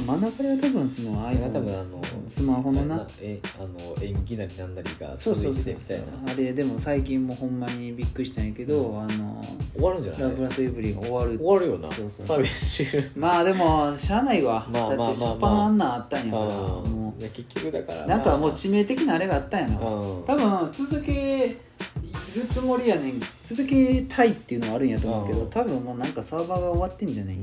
[0.06, 3.08] 真ん中では多分その iPhone 多分あのスマホのな。
[3.22, 5.76] えあの演技なりなんなりがそう続そそう。
[5.80, 10.22] そうあれでも最近もほんまにびっくりしたんやけど、あの終わるんじゃない？
[10.22, 11.38] ラブラスエブリーが終わる。
[11.38, 11.92] 終わるよな。
[11.92, 15.70] そうそうサービス終了まあでもしゃあないわ、まあまあまあまあだって初っ端あ。
[15.70, 16.44] んなんあったんやから。
[16.46, 16.88] もう。
[16.88, 19.80] ん結局だからうなんかもう致命的なあれがあったんやな、う
[20.22, 20.24] ん。
[20.26, 21.56] 多分続け
[22.36, 23.22] るつもりやねん。
[23.44, 25.50] 続けたいっていうのはあるんやと思うけどうん。
[25.52, 27.38] 多分もうなんかサーバーが終わってんじゃない、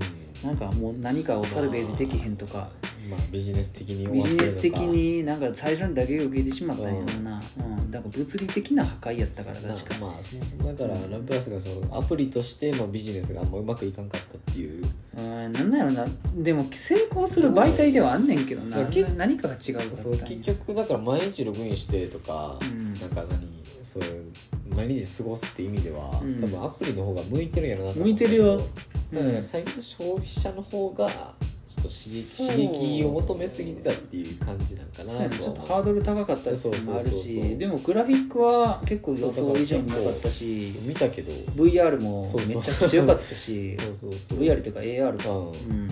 [0.45, 2.69] なんかもう何かをサルベージできへんとか。
[3.09, 7.91] まあビジネス的にビジネス的になんか最初に打撃を受けてしまったんやろうな、うん。
[7.91, 9.75] だから物理的な破壊やったからな。
[9.75, 14.85] 確かまあそもそもだからラブプラスがそのアプリとしてのビジネスがあんまうまくいかんかったっていう。
[15.17, 15.53] うん。
[15.53, 18.77] なんなんやろなでも成功する媒体ではあんねんけどな。
[19.17, 22.95] 何かが違うかう結局だから毎日ログインしてとか、うん。
[22.95, 23.58] なんか何
[23.89, 24.33] そういう
[24.75, 26.43] 毎日過ごすって意味では、うん。
[26.43, 28.59] 多分アプリの方が向いてるんやろなと向いてるよ。
[28.59, 28.69] だか
[29.13, 29.43] らうん。
[29.43, 31.35] 最近の消費者の方がちょっ
[31.75, 41.33] と刺激刺激を求めすぎてたっていう感じなんかなちょっとハードドル高かったりするのもあるしでもグラフィックは結構予想以上に良かったし見たけど。
[41.53, 45.31] VR もめちゃくちゃ良かったし VR というか AR か。
[45.31, 45.47] うん。
[45.47, 45.51] う
[45.85, 45.91] ん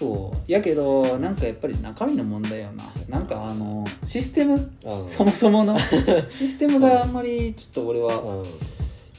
[0.00, 0.50] そう。
[0.50, 2.84] やけどなんかやっぱり中身の問題よな。
[3.08, 4.54] なんかあのシステム？
[4.84, 5.08] うん。
[5.08, 5.78] そもそもの。
[6.28, 8.46] システムがあんまりちょっと俺はうん。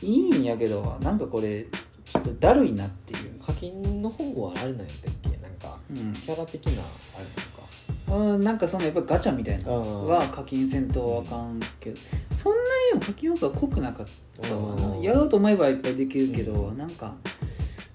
[0.10, 1.64] いいんやけどなんかこれ
[2.06, 3.32] ちょっとだるいなっていう。
[3.46, 5.30] 課金の方はあれなんやったっけ？
[5.30, 6.14] なんかうん。
[6.14, 6.76] キャラ的なあ
[7.20, 8.34] れなのか。
[8.34, 9.72] うん、なんかそのやっぱガチャみたいな。
[9.72, 10.08] うん。
[10.08, 11.98] は課金せんとあかんけど。
[12.34, 12.60] そんな
[12.94, 14.08] にも課金要素は濃くなかっ
[14.42, 14.48] た
[15.02, 17.14] やろうと思えばいっぱいできるけど、うんなんか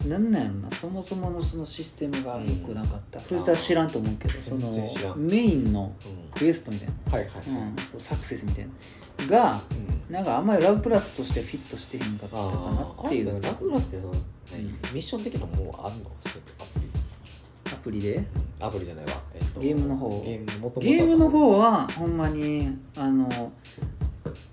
[0.09, 0.71] なんなんやろな。
[0.71, 3.21] そもそものそのシステムが良くなかった。
[3.21, 5.19] 藤田は知らんと思うけどその全然知らん。
[5.19, 6.31] メインのうん。
[6.39, 9.27] クエストみたいな、はいはいはい、うん、そうサクセスみたいな。
[9.27, 10.15] がうん。
[10.15, 13.41] なんかあんまりラブプラスとしてフィットしてへんかったかあなっていう。
[13.43, 14.23] ラブラスってその、んミ
[14.95, 16.87] ッション的なものあるのそういうアプリ。
[17.73, 18.25] アプリで？
[18.61, 20.47] アプリじゃないわ、えっとゲームの方ゲーム
[20.81, 23.53] ゲームの方はほんまにあの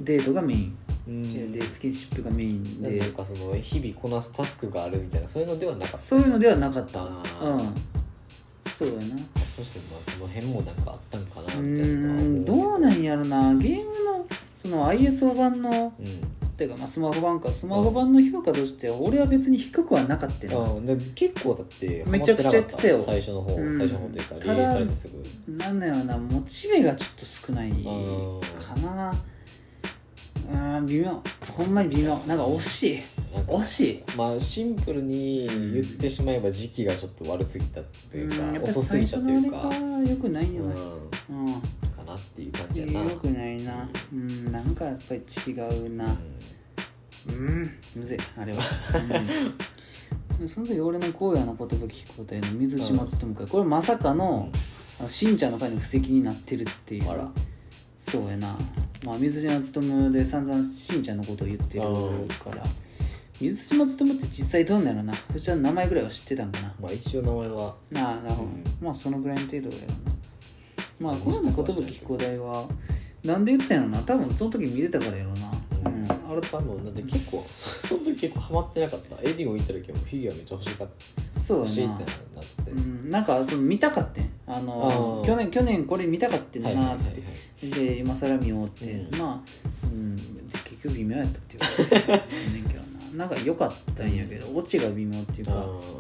[0.02, 0.60] デートがメイン。
[0.62, 3.00] うんでスキンシップがメインで。
[3.00, 5.98] なんかその日々こなすタスクがあるみたいなそういうのではなかった。
[5.98, 7.04] そういうのではなかった。
[7.04, 7.12] うん。
[8.66, 9.02] そうやな。
[9.58, 12.46] 少しまあその辺もなんかあったんかなうみたいなーん。
[12.46, 13.54] どうなんやろな。
[13.56, 16.06] ゲームのその ISO 版のうん。
[16.56, 17.52] ていうかまあスマホ版か。
[17.52, 23.04] スマホ版の評価としては俺は別に低くはなかったよあで結構だってめちゃくちゃやってたよ。
[23.04, 23.74] 最初の方、うん。
[23.74, 25.10] 最初の方というかリリースされてす
[25.48, 25.58] ぐ。
[25.58, 26.18] なんだよな。
[26.18, 29.12] モチベがちょっと少ないうんかな。
[29.12, 29.18] うん
[30.86, 31.21] 微妙。
[31.51, 32.15] ほんまに微妙。
[32.27, 33.01] なんか惜しい。
[33.47, 34.03] 惜しい。
[34.17, 40.63] まあシンプルに言ってしまえば時期がちょっと悪すぎたというか、んやっぱり遅すぎたというか、最初のあれが良くないよ。
[40.63, 40.75] うん、ね
[41.29, 43.89] うんかなっていう感じやな、良くないな。
[44.12, 45.51] うんなんかやっぱり違
[45.86, 46.17] うな。
[47.27, 48.62] うんむずいあれは、
[50.39, 54.49] うん、その時俺の荒野の言葉聞くことへの水島勉会これまさかの
[55.08, 55.38] しん。
[55.38, 57.10] ちゃんの会の布石になってるっていう。
[57.10, 57.32] あら
[58.10, 58.56] そうやな。
[59.06, 62.63] まあ水島勉で散々しんちゃんのことを言ってるうんから。
[63.39, 65.13] 水島勉って実際どんなやろな。
[65.13, 66.74] そちらの名前ぐらいは知ってたんかな。
[66.82, 67.76] まあ一応名前は。
[67.92, 68.50] なあなるほど、
[68.82, 69.94] まあそのぐらいの程度やろな。
[71.00, 72.68] まあこの言葉聞く題は
[73.24, 74.00] なんで言ったんやろな。
[74.00, 75.52] 多分その時見てたからやろな。
[75.86, 79.16] うん、あれ多分だって結構その時結構ハマってなかった。
[79.22, 80.88] エディゴン行った時もフィギュアめっちゃ欲しかっ
[81.34, 81.39] た。
[81.39, 82.34] そう欲しいってなって。
[82.63, 84.30] て、うん、なんかその見たかってん。
[84.48, 87.24] あの去年去年これ見たかってんはいはいはいなって、
[87.71, 89.19] で今更見ようって、うん。
[89.19, 91.67] まあ、うん、で結局微妙やったっていうか。
[92.54, 93.26] ねんけどな。
[93.26, 95.52] なんか良かったんやけどオチが微妙っていうか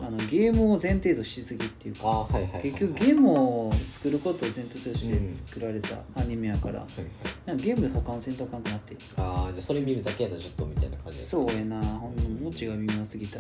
[0.01, 2.63] あのゲームを前提としすぎっていうかああはいはいはいはい。
[2.63, 7.07] 結局ゲームを作ることを前提として作られたアニメやから、はいはい。
[7.45, 8.95] なんかゲームで保管せんとあかんくなって。
[9.17, 11.81] ああじゃあそれ見るだけやったらちょっとみたいな感じそうやな。
[11.83, 13.39] ほんのオチが微妙すぎた。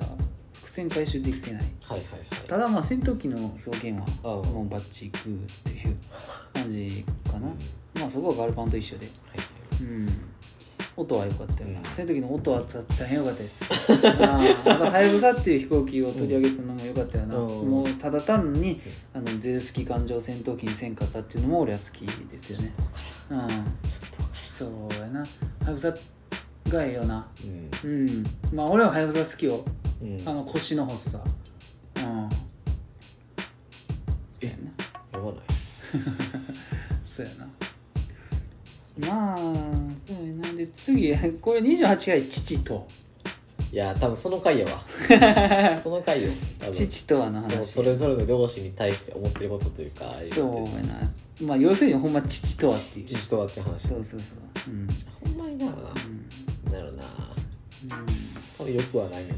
[0.53, 1.63] 伏線回収できてない。
[1.81, 2.47] はいはいはい。
[2.47, 5.97] ただまあ戦闘機の表現はもうバッチグーっていう
[6.53, 7.49] 感じかな、
[7.95, 9.05] まあそこはガルパンと一緒で。
[9.05, 9.83] はい。
[9.83, 10.09] うん。
[10.95, 11.85] 音は良かったよな、うん。
[11.85, 13.63] 戦闘機の音は大変良かったです。
[14.21, 17.69] あはやぶさっていう飛行機を取り上げたのも良かったよな、うん。
[17.69, 18.79] もうただ単に
[19.13, 22.73] あのゼウス機関銃戦闘機にせんかったっていうのも俺は好きですよね。
[23.31, 23.47] うん。
[24.39, 25.27] そうやなは
[25.65, 25.95] やぶさ
[26.69, 27.27] がええよな。
[27.83, 27.89] うん。
[27.89, 28.25] うん。
[28.53, 29.65] まあ俺ははやぶさ好きよ。
[30.01, 30.21] うん。
[30.25, 31.23] あの腰の細さ。
[31.97, 32.29] うん。
[34.39, 34.73] そうやな。
[37.03, 37.47] そうやな
[38.97, 40.53] まあそうやな。
[40.53, 42.87] で次 これ28回父と。
[43.71, 44.83] いや多分その回やわ。
[45.81, 46.29] その回よ
[46.59, 46.73] 多分。
[46.73, 51.11] 父とはのその話それぞれの両親に対して思ってることというかそうやな。
[51.41, 53.05] まあ要するにほんま父とはっていう。
[53.05, 53.87] 父とはって話。
[53.87, 54.35] そうそうそ
[54.69, 54.73] う。
[54.73, 54.87] うん。
[55.35, 55.65] ほんまにな。
[55.65, 56.71] うん。
[56.71, 57.03] なるな。
[57.83, 57.89] うん。
[58.57, 59.35] 多分よくはないねんな。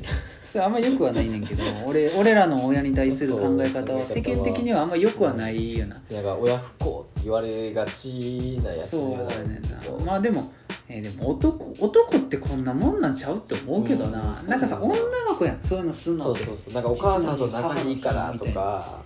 [0.52, 6.02] それあんまよくはないねんけど俺俺らの親に対する考え方はそう世間的にはあんまよくはないよな。
[6.10, 9.70] なんか親不孝って言われがちなやつそうにはなやねんな。
[9.70, 10.54] るけどまあでも、
[10.88, 15.58] えーでも男男ってこんなもんなんちゃうって思うけどな、うんなんかさ女の子やん。
[15.60, 16.44] そういうのすんのって。
[16.44, 16.74] そうそうそう。
[16.76, 19.04] なんかお母さんと仲いいからとか。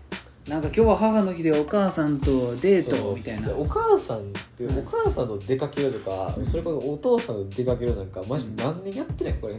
[0.50, 0.60] な。
[0.60, 3.00] んか今日は母の日でお母さんとデーそう。
[3.12, 3.48] トみたいな。
[3.48, 4.22] でお母さんっ
[4.58, 9.56] てお母さんと出かけるとか、それこそお父さんと出かけるなんかマジで何年やってないこれ。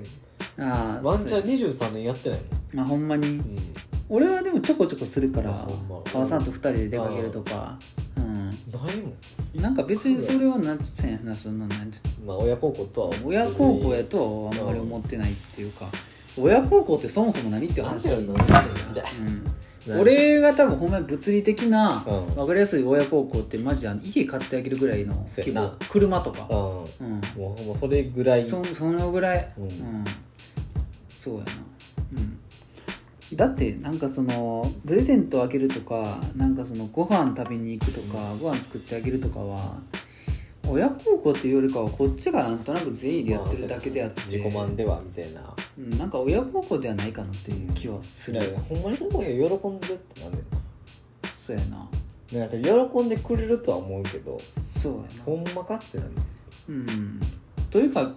[0.58, 2.40] ああワンチャンそう23年やってない
[2.74, 3.26] まあほんまに。
[3.26, 3.56] うん、
[4.10, 5.68] 俺はでもちょこちょこするからま。
[6.04, 7.78] 母さんと二人で出かけるとか。
[8.16, 8.19] うん
[8.78, 9.62] ないもん。
[9.62, 13.16] なんか別にそれはなんつってんやなそんななんつまあ親孝行とは。
[13.24, 15.88] 親孝行やとはあんまり思ってないっていうか。
[16.38, 18.16] 親孝行ってそもそも何って話な。
[18.18, 18.26] ん。
[18.26, 19.04] でやろなみたい
[19.88, 22.34] うん、俺が多分ほんまに物理的なうん。
[22.34, 25.24] 分かりやすい親孝行ってマジで家買ってあげるぐらいの
[25.90, 26.46] 車とか。
[27.00, 27.06] うん。
[27.06, 27.66] うん。
[27.66, 28.44] もうそれぐらい。
[28.44, 30.04] そそのぐらい、うん。
[31.10, 31.46] そうやな。
[32.14, 32.39] うん
[33.36, 39.78] だってなんかそのプレゼントあげるとかなんかそのご飯食べに行くとか、ご飯作ってあげるとかは
[40.66, 45.40] 親孝行っていうよりかはこっちがなんとなく善意でやってるだけであって、自己満ではみたいな。
[45.78, 50.44] うんなんか親孝行ではないかなっていう気はする、ほんまにその子が喜んでるってなんだよ
[51.34, 51.88] そうやな。
[52.32, 55.24] ななんか喜んでくれるとは思うけどそうやな。
[55.24, 56.26] ほんまかってなんだよ
[56.68, 57.20] うん。
[57.70, 58.12] というか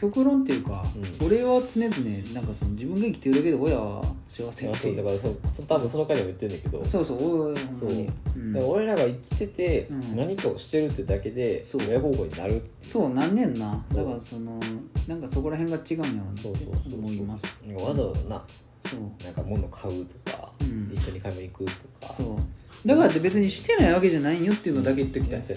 [0.00, 0.82] 極論っていうか、
[1.20, 1.26] うん。
[1.26, 6.84] 俺は常々なんかその自分が生きてるだけで親は幸せってだからそうそ多分その回でも言ってんだけど。
[6.86, 8.06] そうそうそう。
[8.52, 10.16] だ俺らが生きててうん。
[10.16, 13.84] 何かをしてるってだけで親孝行になるそうなんねんな。
[13.92, 14.58] だからその
[15.06, 17.64] なんかそこら辺が違うんやろうなってそうそうそう思います。
[17.74, 18.42] わざわざな
[18.86, 19.00] そう。
[19.22, 20.90] なんか物買うとか、うん。
[20.94, 22.14] 一緒に買い物行くとか。
[22.14, 22.36] そう
[22.84, 25.52] だからって別にしてないわけじゃないよっていうのだけ言っておきたい、そ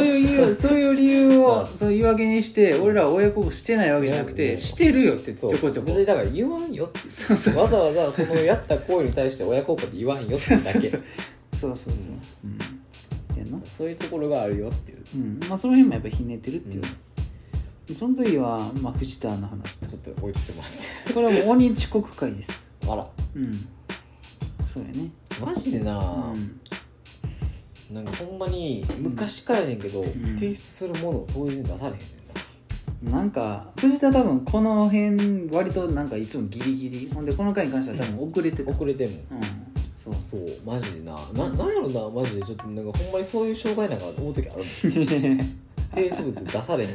[0.00, 1.76] ういう理由そういう理由をうん。
[1.76, 5.88] そう言い訳にして俺らは親孝行してないわけじゃなくてしてるよってちそうょこちょこ。
[5.88, 7.10] 別にだから言わんよって。
[7.10, 10.60] そうそうわざわざそのやった行為に対して親孝行って言わんよってだけ。
[10.60, 11.92] そうそうそうそう
[12.44, 12.46] う。
[12.46, 13.62] ん。
[13.64, 14.98] そういうところがあるよっていう。
[15.16, 15.40] うん。
[15.48, 21.12] まあその辺もやっぱひねってるっていう、その次は、まあ、藤田の話とちょっと置いとってもらって。
[21.12, 22.70] これはもう鬼遅刻会です。
[22.86, 23.08] あら。
[23.34, 23.68] うん
[24.72, 25.10] そうやね。
[25.40, 26.60] マジでな、うん。
[27.94, 30.06] なんかほんまに昔からやねんけど、ん。
[30.36, 32.06] 提出するものを当日に出されへんね
[33.04, 33.18] んな。
[33.18, 37.10] なんか藤田多分この辺割となんかいつもギリギリ。
[37.12, 38.70] ほんでこの回に関しては多分遅れてた。
[38.70, 39.18] 遅れてんもん。
[39.18, 39.42] うん。
[39.96, 40.14] そう。
[40.30, 41.12] そうマジでな。
[41.32, 44.64] ななんやろなマジでちょっとなんかほんまにそういう障害なんか思う時あるもん。
[45.94, 46.94] 提出物出されへんし。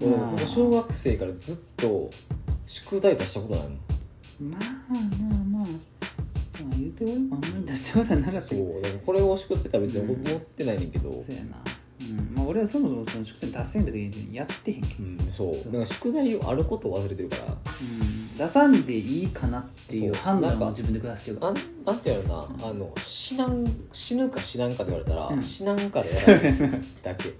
[0.00, 0.30] 俺 まあ。
[0.32, 2.10] 僕小学生からずっと
[2.66, 3.78] 宿題出したことないもん。
[4.50, 4.60] まあ
[4.92, 5.66] まあまあ
[7.04, 11.56] まあ言うて俺もあんまり出したことはなかったけどそうだからこれを宿ってたら別にうん僕持ってないねんけど、そうやな
[12.00, 13.98] うんまあ俺はそもそもその宿題出せんとか
[14.32, 27.34] やってへんけど、うん、そうだから宿題あることを忘れてるからうん、出さんでいいかなっていうそう判断を自分で下してるからなんなんていうのなあの死なん死ぬか死なんかって言われたら、うん死なんからやらないだけ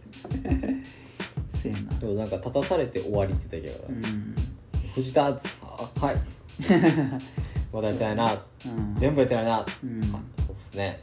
[1.55, 4.37] せやなでもなんか立たされて終わりってだけだから、うん
[4.95, 6.17] 藤田っつってあはい
[7.77, 8.33] まだやってないな。
[8.33, 8.95] うん。
[8.97, 10.03] 全部やってないな、うん。
[10.05, 10.99] あそうっすね。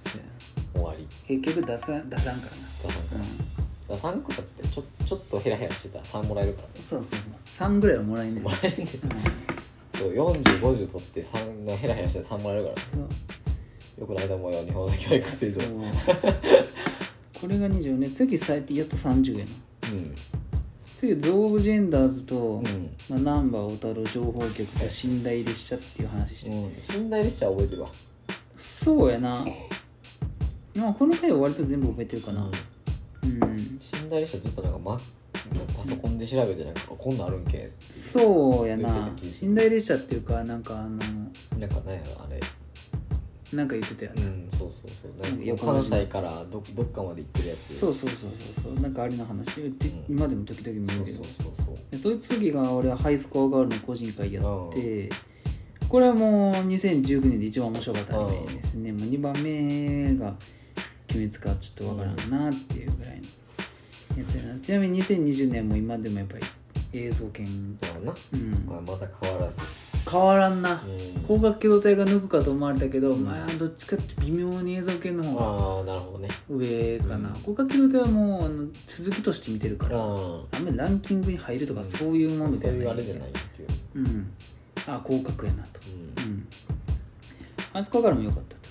[0.73, 1.07] 終わり。
[1.27, 2.39] 結局出さ出さんからな。
[2.81, 3.15] 出さんか
[3.89, 6.73] ら、3個だってちょちょっとヘラヘラしてたら3もらえるからね。
[6.79, 7.69] そうそうそう。
[7.69, 8.87] 3ぐらいはもらえんねんもらえん
[9.95, 12.75] そう4050取って3がヘラヘラして3もらえるから。
[12.77, 14.01] そう。
[14.01, 15.61] よくないと思うよ日本の教育水そう。
[15.61, 15.83] 準
[17.39, 19.51] これが20ね次最低やっと30やな。
[19.91, 20.15] うん
[21.03, 22.63] 次ゾーブジェンダーズと、うん。
[23.09, 27.03] まあ、ナンバー小樽情報局と寝台列車っていう話して、うん。
[27.03, 27.89] 寝台列車は覚えてるわ。
[28.55, 29.45] そうやな。
[30.73, 32.49] まあこの回は割と全部覚えてるかな。
[33.21, 33.43] うん。
[33.43, 39.51] うん、寝台列車ずっとなんか、ま、なんかパソコンで調べてなんかこんなんあるんけそうや言ってなた気がする。
[39.51, 42.39] 寝台列車っていうかなんかあのなんかなんやろあれ
[43.53, 45.57] なんか言ってたよね、うんそうそうそう。
[45.57, 47.75] 関西からどどっかまで行ってるやつ。
[47.75, 48.29] そうそうそう
[48.61, 48.73] そう。
[48.73, 50.05] そうなんかあれの話言って、うん。
[50.09, 51.23] 今でも時々見そうるけど。
[51.23, 55.09] そうそうそうでそいつ次が俺はハイスコアガールの個人会やって
[55.87, 58.91] これはもう2019年で一番面白かったアニメですね。
[58.91, 60.35] もう2番目が
[61.11, 64.59] 鬼滅かちょっとわからんなっていうぐらいのやつやな。
[64.59, 66.43] ちなみに2020年も今でもやっぱり
[66.93, 68.65] 映像権だからな、うん。
[68.65, 69.59] まあ、また変わらず
[70.09, 70.73] 変わらんな。
[70.73, 71.13] うん。
[71.23, 76.29] 光学機動隊が抜くかと思われたけど、まあどっちかって微妙に映像系の方がああなるほどね。
[76.49, 77.35] 上かな、うん。
[77.35, 83.69] 光学機動隊はもうあの続きとして見てるから、ああんまりランキングに入るとかそういうもあそうのではないいうあれじゃないっていう。
[83.95, 84.31] うん。
[84.87, 85.79] あ広角やなと。
[86.25, 86.31] うん。
[86.31, 86.47] うん。
[87.73, 88.61] あそこからも良かったと。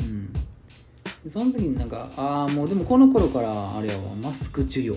[0.00, 0.32] うん。
[0.32, 4.14] でその時になんかああもうでもこの頃からあれやわ。
[4.14, 4.96] マスク授業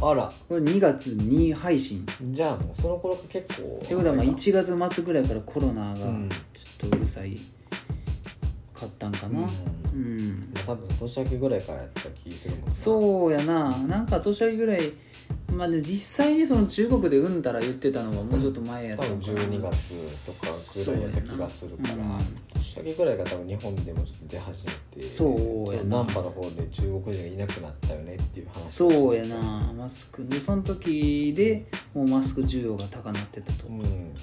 [0.00, 0.32] あら。
[0.48, 2.06] これ2月に配信。
[2.30, 3.80] じゃあもうその頃結構。
[3.84, 4.36] ってことはまああれか。
[4.36, 6.28] 1月末ぐらいからコロナがうん。
[6.52, 7.38] ちょっとうるさい
[8.74, 9.40] かったんかな。
[9.40, 9.46] うん。
[9.94, 10.50] うん。
[10.54, 12.72] まあ多分年明けぐらいからやった気するもんな。
[12.72, 13.76] そうやな。
[13.78, 14.80] なんか年明けぐらい
[15.52, 19.48] まあでも実際にその中国でうんたら言ってたのはもうちょっと前やっ多分たのかな。
[19.48, 19.94] 12月
[20.26, 20.48] とか
[20.84, 21.96] ぐらいやった気がするから、
[22.54, 25.98] 年明けぐらいが多分日本でもちょっと出始めてそうやな。
[25.98, 29.72] 難波の方で中国人がいなくなったよねっていう話そうやな。
[29.76, 33.68] マスクでその時でもうマスク需要が高なってたと。
[33.68, 34.14] うん。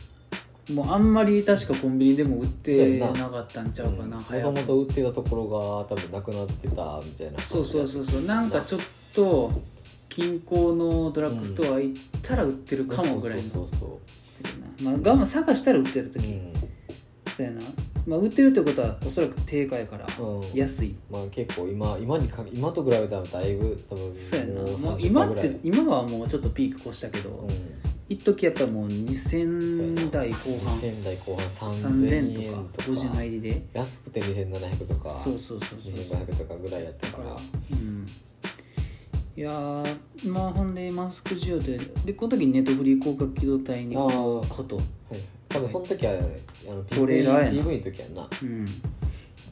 [0.76, 8.22] もうあんまり確かコンビニでも売ってななかったんちゃうかな、もともと売ってたところが多分なくなってたみたいなそうそうそうそう。
[8.24, 8.84] なんかちょょっ
[9.14, 9.52] と
[10.12, 16.54] 近郊のドラッグストア行ったら売ってるかもぐらいのそうそうそまあ我慢探したら売ってた時、ううん。
[17.28, 17.62] そうやな、
[18.06, 20.54] まあ、売ってるってことはおそらく定価やからうん。
[20.54, 24.62] 安い、まあ結構今今にか今と比べたらだいぶ多分そうやな。
[24.62, 27.50] もうもう30%今って今はもうちょっとピーク越したけど、うん
[28.10, 30.78] 一時やっぱもう2000台後半。
[30.78, 32.84] 2000台後半3000 3000円とか。
[32.84, 33.66] と50のか入りで。
[33.72, 35.94] 安くて2700とかそうそうそうそう。
[35.94, 37.38] そう2500とかぐらいやったから
[37.72, 38.06] うん
[39.42, 41.76] いやーまあほんでマスク需要って
[42.06, 44.48] でこの時にネットフリー広角機動隊にあー。
[44.48, 44.76] こと。
[44.76, 44.86] はい
[45.50, 46.20] 多分その時あの
[46.92, 47.70] トレーラーやな。
[47.70, 48.28] PV の時やんな。
[48.44, 48.66] うん。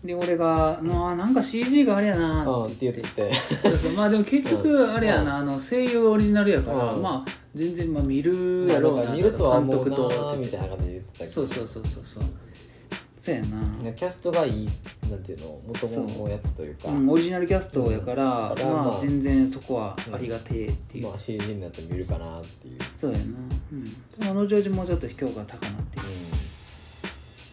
[0.06, 2.92] で俺が「なあなんか CG があれやな」ああっって。
[2.94, 3.30] て言って。
[3.30, 3.94] てそうそう。
[3.94, 7.02] まあでも結局あれやなあの声優がオリジナルやからうん。
[7.02, 10.28] まあ全然まあ見るやろうなまあ見るとは思う監督と。
[10.32, 11.32] なみたいな感じで言ってたけど。
[11.32, 12.24] そうそうそうそうそう
[13.22, 13.60] そうやな。
[13.84, 14.70] ねキャストがいい
[15.10, 16.90] なんていうの元々のやつというか。
[16.90, 18.60] うん、オリジナルキャストやから、うん。
[18.60, 23.24] まあ、まあ全然そこはありがてえっていう、まあ CG になって見るかなっていう、そうやな。
[23.26, 23.84] うん。
[23.84, 26.06] でも後々もうちょっと評価高なってる。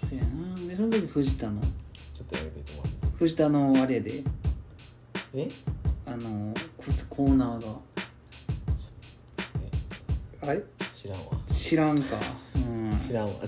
[0.02, 0.68] うん、そうやな。
[0.68, 1.60] でその時藤田の。
[2.14, 4.22] ちょっとやめてもらって藤田のあれで。
[5.34, 5.48] え？
[6.06, 7.76] あのこコーナーが。
[10.42, 10.62] あれ？
[11.06, 11.26] 知らんわ。
[11.46, 12.16] 知らんか。
[12.56, 12.98] うん。
[13.06, 13.32] 知らんわ。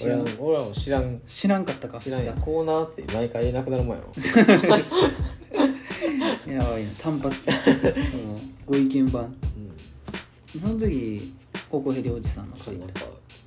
[0.00, 0.26] 俺はらん。
[0.38, 1.20] 俺はもう知らん。
[1.26, 2.32] 知らんかったか知らんや。
[2.32, 4.12] 藤コーナーって毎回なくなるもんやろ。
[4.14, 4.20] 田
[6.52, 6.90] やばいな。
[6.98, 7.44] 単発。
[7.44, 7.50] そ
[8.18, 9.34] のご意見番。
[10.54, 10.60] うん。
[10.60, 11.32] その時
[11.70, 13.00] 高校ヘリおじさんの書いたなんか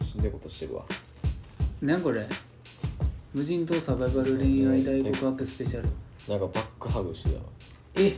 [0.04, 0.86] 死んでことしてるわ。
[1.82, 2.28] なんこれ？
[3.34, 5.88] 無人島サバイバル恋愛大告白スペシャル。
[6.28, 7.42] なんかバックハグしてたわ。
[7.96, 8.14] え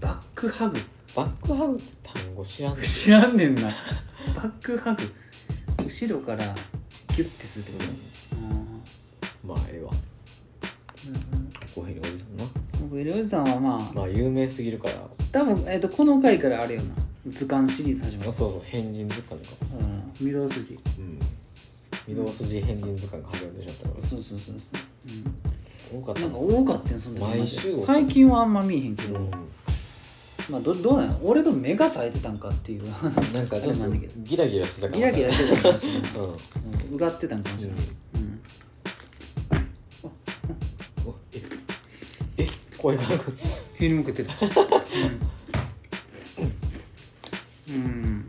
[0.00, 0.78] バックハグ？
[1.16, 2.84] バックハグって単語知らんねん。
[2.84, 3.74] 知らんねんな
[4.34, 5.02] バックハグ
[5.84, 6.44] 後ろから
[7.16, 7.92] ギュッてするってこ
[9.44, 9.90] とまあええわ
[11.74, 11.86] コー。
[11.86, 12.44] ヘリおじさんな
[12.80, 13.94] 僕ヘリおじさんはまあ。
[13.94, 14.94] まあ有名すぎるから。
[15.32, 16.94] 多分、えっとこの回からあれよな。
[17.28, 18.30] 図鑑シリーズ始まる。
[18.30, 19.52] あそうそう変人図鑑か。
[20.20, 20.32] うん。
[20.32, 20.78] 御堂筋。
[20.98, 22.14] うん。
[22.16, 24.00] 御堂筋変人図鑑が始まってしまったから。
[24.00, 24.72] そうそうそうそ
[25.94, 26.28] う、うん、多かったな。
[26.28, 29.30] んか多かったよそんな毎週最近はあんま見えへんけど、うん
[30.50, 31.20] まあどどうなの？
[31.22, 32.84] 俺と目が冴えてたんかっていう。
[33.34, 36.22] なんかちょっとあれなんだけどギラギラしてたかギラギラしてたかもしれない、うん。
[36.88, 37.80] うん、うがってたんかもしれない、
[38.14, 38.40] うん。
[41.06, 41.42] おえ
[42.38, 42.46] え
[42.78, 43.02] 声が。
[43.02, 44.32] 振り向けてた。
[47.68, 48.24] うん、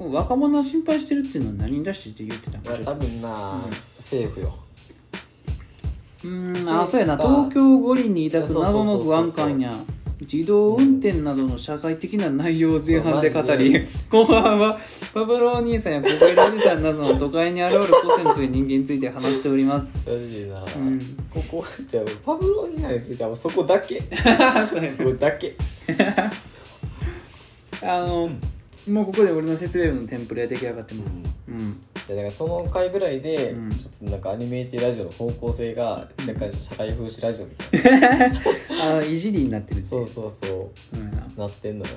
[0.00, 2.86] うん、若者は心配してるっていうのは何に出してって言ってたんかしら。
[2.86, 3.64] 多分な、
[3.98, 4.58] 政府よ。
[6.24, 6.56] うん。
[6.68, 7.16] あそうやな。
[7.16, 9.72] か東京五輪に抱く謎の不安感や
[10.30, 14.78] 自動運転などの社会的な内容を前半で語り後半は
[15.12, 19.90] パブロお兄さんや小林おじさんなどの都会に現れる個性の強い人間について話しております。
[20.06, 21.00] マジでな、ん。
[21.30, 24.00] ここじゃあパブロニアについてはそこだけ？
[24.96, 25.56] そこだけ。
[27.84, 28.30] あの、
[28.88, 31.20] もうここで俺の説明文のテンプレが出来上がってます。
[31.48, 33.70] うん、いやだからその回ぐらいで、うん。
[33.70, 38.40] ちょっとなんかアニメーティラジオの方向性が若干社会風刺ラジオみたいな。
[38.82, 40.96] あのいじりになってるっていそうそうそう。
[40.96, 41.26] んやな。
[41.36, 41.90] うなってんのよ、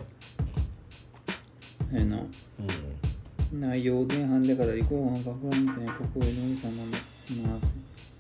[1.92, 2.18] そうやな。
[3.54, 6.84] うん、内容を前半で語り後半はパブロお兄さんや国営のお兄さんの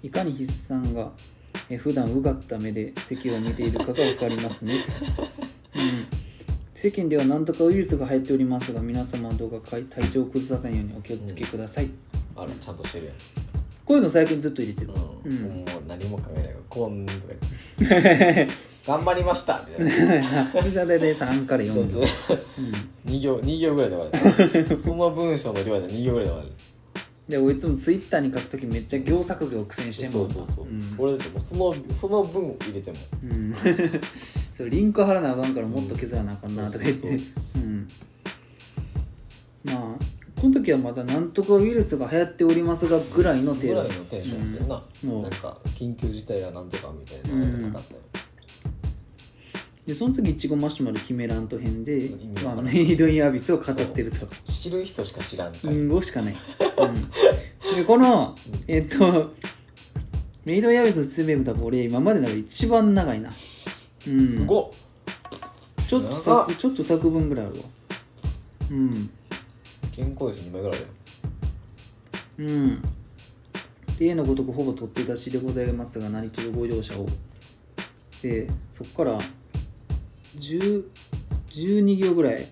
[0.01, 1.11] いかに筆算が
[1.69, 4.75] え普段うがった目で席を見ているかが分かりますね、
[5.75, 6.14] うん、
[6.75, 11.89] 世間では何とかウイルスが流行っておりますが皆様はどうか体調を崩させないようにお気をつけください、
[12.35, 13.15] あらちゃんとしてるやん。
[13.85, 14.91] こういうの最近ずっと入れてる、
[15.23, 15.41] うん、うん。
[15.59, 17.33] もう何も考えないからこんとか
[18.99, 20.51] 頑張りましたみたいな。
[20.51, 21.99] そしたら大体3から4行、
[23.07, 23.11] うん。
[23.13, 24.75] 2行二行ぐらいで終わる。
[24.81, 26.49] その文章の量で2行ぐらいで終わる。
[27.29, 30.33] で俺いつもツイッターに書くときめっちゃ行作業苦戦してんもんな。
[30.33, 30.95] そうそうそう、ん。
[30.97, 32.97] 俺だってもうそのその分入れても。
[33.23, 33.53] うん
[34.55, 37.89] そうリンク貼らなあかんからもっと削らなあかんなとか言って、そううん。
[39.65, 39.77] まあ
[40.39, 43.81] この時はまだなんとかウイルスが流行っておりますがぐらいの程度。
[43.83, 45.21] ぐらいのテンションやってんな、うん。
[45.23, 47.99] なんか緊急事態はなんとかみたいなのがなかったよ、
[49.87, 54.25] でその時いちごマシュマロキメラント編で意味わまあ、からんメイドインアビスを語ってると。
[54.45, 56.35] 知る人しか知らんかい、隠語しかない、
[56.77, 58.37] うん、でこの
[58.67, 59.33] えっと
[60.45, 63.31] メイドインアビスの説明文多分俺今までの中で一番長いな
[64.07, 64.27] うん。
[64.27, 64.69] すごっ。
[65.87, 66.45] ちょっと長っ。
[66.47, 67.61] 作ちょっと作文ぐらいあるわ。
[68.71, 69.09] うん。
[69.91, 70.87] 健康寿2枚ぐらいだよ。
[72.39, 72.83] うん。
[73.99, 77.07] 例のごとくほぼ取って出しでございますが何卒ご容赦を。
[78.21, 79.19] でそこから
[80.37, 80.83] 10
[81.49, 82.47] 12行ぐらい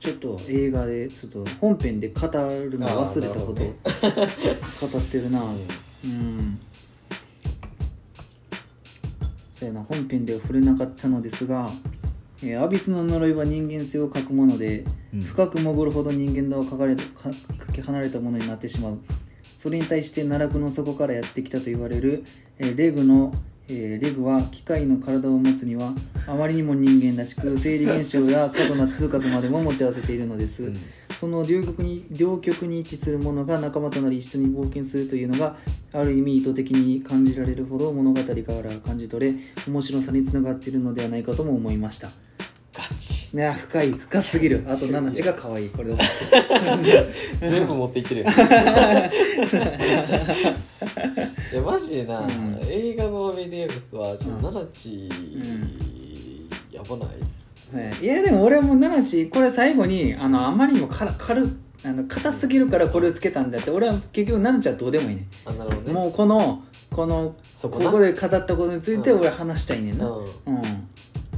[0.00, 3.66] ちょっと映画でちょっと本編で語るの忘れたことを
[4.88, 5.42] 語ってるな。
[6.04, 6.60] うん
[9.72, 11.70] 本編では触れなかったのですが、
[12.42, 15.22] えーアビスの呪いは人間性を欠くもので、うん。
[15.22, 17.02] 深く潜るほど人間とはかかれか
[17.58, 18.98] かけ離れたものになってしまう。
[19.56, 22.24] それに対して奈落の底からやってきたと言われる、
[22.58, 23.34] えーレグの、
[23.68, 25.92] えーレグは機械の体を持つには
[26.26, 30.80] あまりにも人間らしく生理現象や過度な痛覚までも持ち合わせているのです、うん
[31.18, 35.56] その両極に両極に位置するものが仲間となり一緒に冒険するというのが
[35.92, 38.34] ある意味意図的に感じられるほど物語から
[38.80, 42.10] 感じ取れ面白さにつながっているのではないかとも思いました。
[42.74, 43.30] ガチ。
[43.34, 45.96] いや深い深すぎるあとナナチが可愛いこれを
[47.40, 48.30] 全部持っていってるよ。
[48.30, 48.32] い
[51.56, 55.08] やマジでな、うん映画のメディアブスはちょっとうんナナチ、
[56.70, 57.08] やばない
[57.72, 58.04] はい。
[58.04, 61.48] いやでも俺はもうナナチこれ最後にあのあまりにもから軽
[61.84, 65.92] あの硬すぎるからこれをつけたんだって俺は結局ナナチはどうでもいいねあなるほどね。
[65.92, 70.08] もうこのこのこそこで語ったことについて俺は話したいねんな。
[70.08, 70.24] うん。
[70.24, 70.62] うん。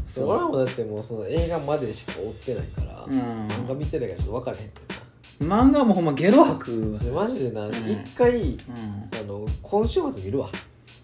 [0.06, 0.28] そう。
[0.28, 3.18] 俺はもうだってもうその映画までしか追ってないから、うん。
[3.48, 4.72] 漫画見てないからちょっと分からへんね
[5.40, 7.66] 漫画もほんまゲロ吐くマジでな。
[7.66, 7.72] うん。
[7.72, 8.56] 一、回う
[9.20, 10.48] あの今週末見るわ。
[10.48, 10.50] ん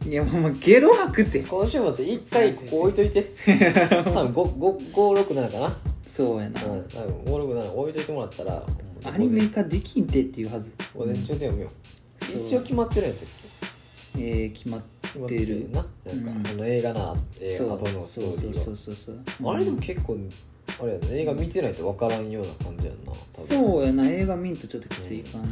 [0.06, 1.40] いやほんまゲロ吐くって。
[1.40, 3.32] 今週末一回ここ置いといて。
[3.88, 5.76] 多分567かな。
[6.06, 8.66] そうやな、うん、多分567置いといてもらったら
[9.04, 10.74] アニメ化できんてっていうはず。
[10.94, 11.70] 午前中で読むよ、
[12.20, 12.42] そう。
[12.44, 13.28] 一応決まってるんやったっ
[14.16, 14.82] えー、決まっ
[15.26, 15.70] てる。
[15.72, 15.86] な。
[16.04, 16.46] なんか、うん。
[16.46, 19.46] あの映画な映そう画後のストそうそうそうーリーそうそう。
[19.46, 20.18] はあれでも結構
[20.82, 24.06] あれやね映画見てないと分からんような感じやんなそうやな。
[24.06, 25.44] 映画見んとちょっときついかな、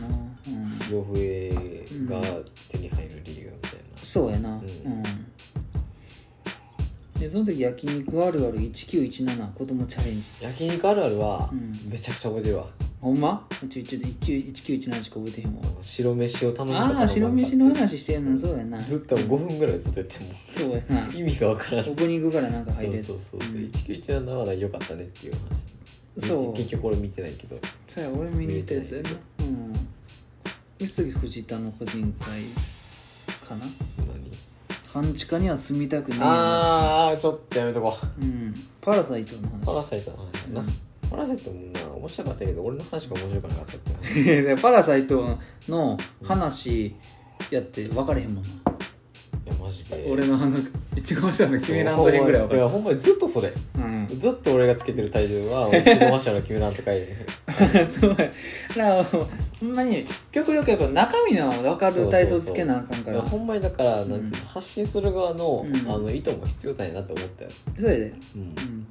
[0.47, 0.79] うん。
[0.91, 1.51] 両笛
[2.07, 2.21] が
[2.69, 3.52] 手に入る理由
[4.03, 4.51] そうやな。
[4.51, 4.57] うん。
[4.57, 4.63] ん、
[7.19, 10.29] でその時焼肉あるある1917子供チャレンジ。
[10.41, 11.91] 焼肉あるあるはうん。
[11.91, 12.67] めちゃくちゃ覚えてるわ、
[13.01, 13.47] ほんま？
[13.71, 15.63] ちょちょ1917しか覚えてへんわ。
[15.81, 18.39] 白飯を頼んだああ白飯の話してんの？
[18.39, 18.83] そうやな。
[18.83, 21.09] ずっと5分ぐらいずっと言ってもそうやな。
[21.15, 21.87] 意味が分からん。
[21.87, 23.65] オープニングからなんか入れそうそうそうそう、うん。
[23.67, 25.35] 1917は良かったねっていう
[26.19, 26.27] 話。
[26.29, 26.55] そう。
[26.55, 27.57] 結局俺見てないけど。
[27.89, 29.11] そうや俺見に行ったやつやな。
[29.41, 29.73] うん。
[30.79, 32.41] で次藤田の個人会
[33.53, 33.67] かな。
[34.07, 36.27] 何半地下には住みたくな。
[36.27, 38.23] ああちょっとやめとこう。
[38.23, 38.55] うん。
[38.81, 39.67] パラサイトの話。
[39.67, 40.69] パラサイトの話やな、うん。
[41.11, 42.47] パラサイトもな面白かった。
[42.47, 45.39] けど俺の話が面白くなかったって パラサイト
[45.69, 46.95] の話
[47.51, 48.51] やって分かれへんもんな、
[50.09, 50.59] 俺のあの
[50.97, 52.61] 一番下の決めらんとへんぐらい分かる。
[52.61, 53.53] いやほんまにずっとそれ。
[53.77, 54.09] うん。
[54.19, 58.17] ずっと俺がつけてるタイトルは「うちのマシャの決めらんと書いて そうや。
[58.17, 58.33] だか
[58.77, 59.27] らほ
[59.63, 63.21] んまに極力やっぱ中身の分かるタイトルつけなあかんから。
[63.21, 65.91] ほんまにだから、うん発信する側の,、うん。
[65.91, 68.43] あの意図も必要だよなって思ったよそれで、うん。
[68.43, 68.87] うん、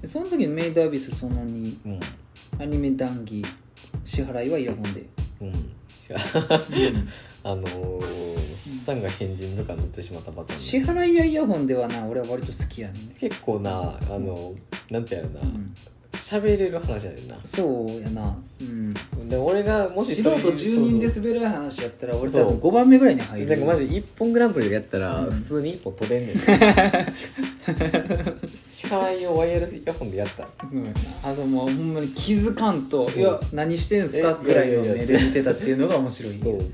[0.00, 2.00] でその時にメイドアビスその2うん。
[2.58, 3.44] アニメ談義
[4.04, 5.04] 支払いはイヤホンで、
[5.40, 5.70] うんうん。
[7.42, 13.08] あのー、筆算が変人図鑑塗ってしまったパターン支払いやイヤホンではな俺は割と好きやねん。
[13.08, 14.54] 結構なあの
[14.90, 15.40] なんてやろな。
[15.40, 15.74] うん。
[16.14, 17.36] 喋、れる話やねんな。
[17.44, 18.34] そうやな。
[18.60, 18.94] うん。
[19.28, 23.48] で俺がもし素人それ10人で滑る話やったら俺多分5番目ぐらいに入る。
[23.48, 25.32] なんかマジ一本グランプリでやったらうん。
[25.32, 26.36] 普通に一本取れんねん。
[28.66, 30.48] 支払いをワイヤレスイヤホンでやった。
[30.72, 33.38] うんあともうほんまに気づかんと「そういや。
[33.52, 36.64] 何してんすか?」えぐらいの目で見てたっていうのが面白いそう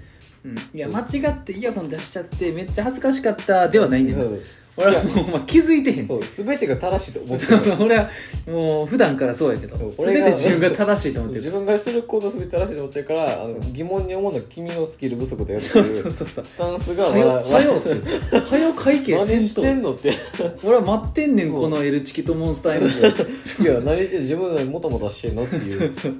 [0.45, 4.30] うん、いや間違ってイヤホン出しちゃってめっちゃ恥ずかしかったではないんですよ
[4.76, 6.06] 俺はもう、まあ、気づいてへん。
[6.06, 7.64] そう全てが正しいと思ってそうる。
[7.64, 8.10] そ う俺は
[8.46, 9.76] もう普段からそうやけど。
[9.76, 11.44] そう全俺がて自分が正しいと思ってる。
[11.44, 16.44] 自分がしてる行動全て正しいと思ってるからあの疑問に思うのは君のスキル不足だよってそういうそうそうそう。
[16.44, 18.38] スタンスがはよわはよって。
[18.38, 20.14] はよ会計何してんとのって。
[20.62, 21.60] 俺は待ってんねんそう。
[21.62, 23.62] このエルチキとモンスターエナジー。
[23.70, 25.92] いや何して自分がもともとしてんのっていう。
[25.92, 26.14] そう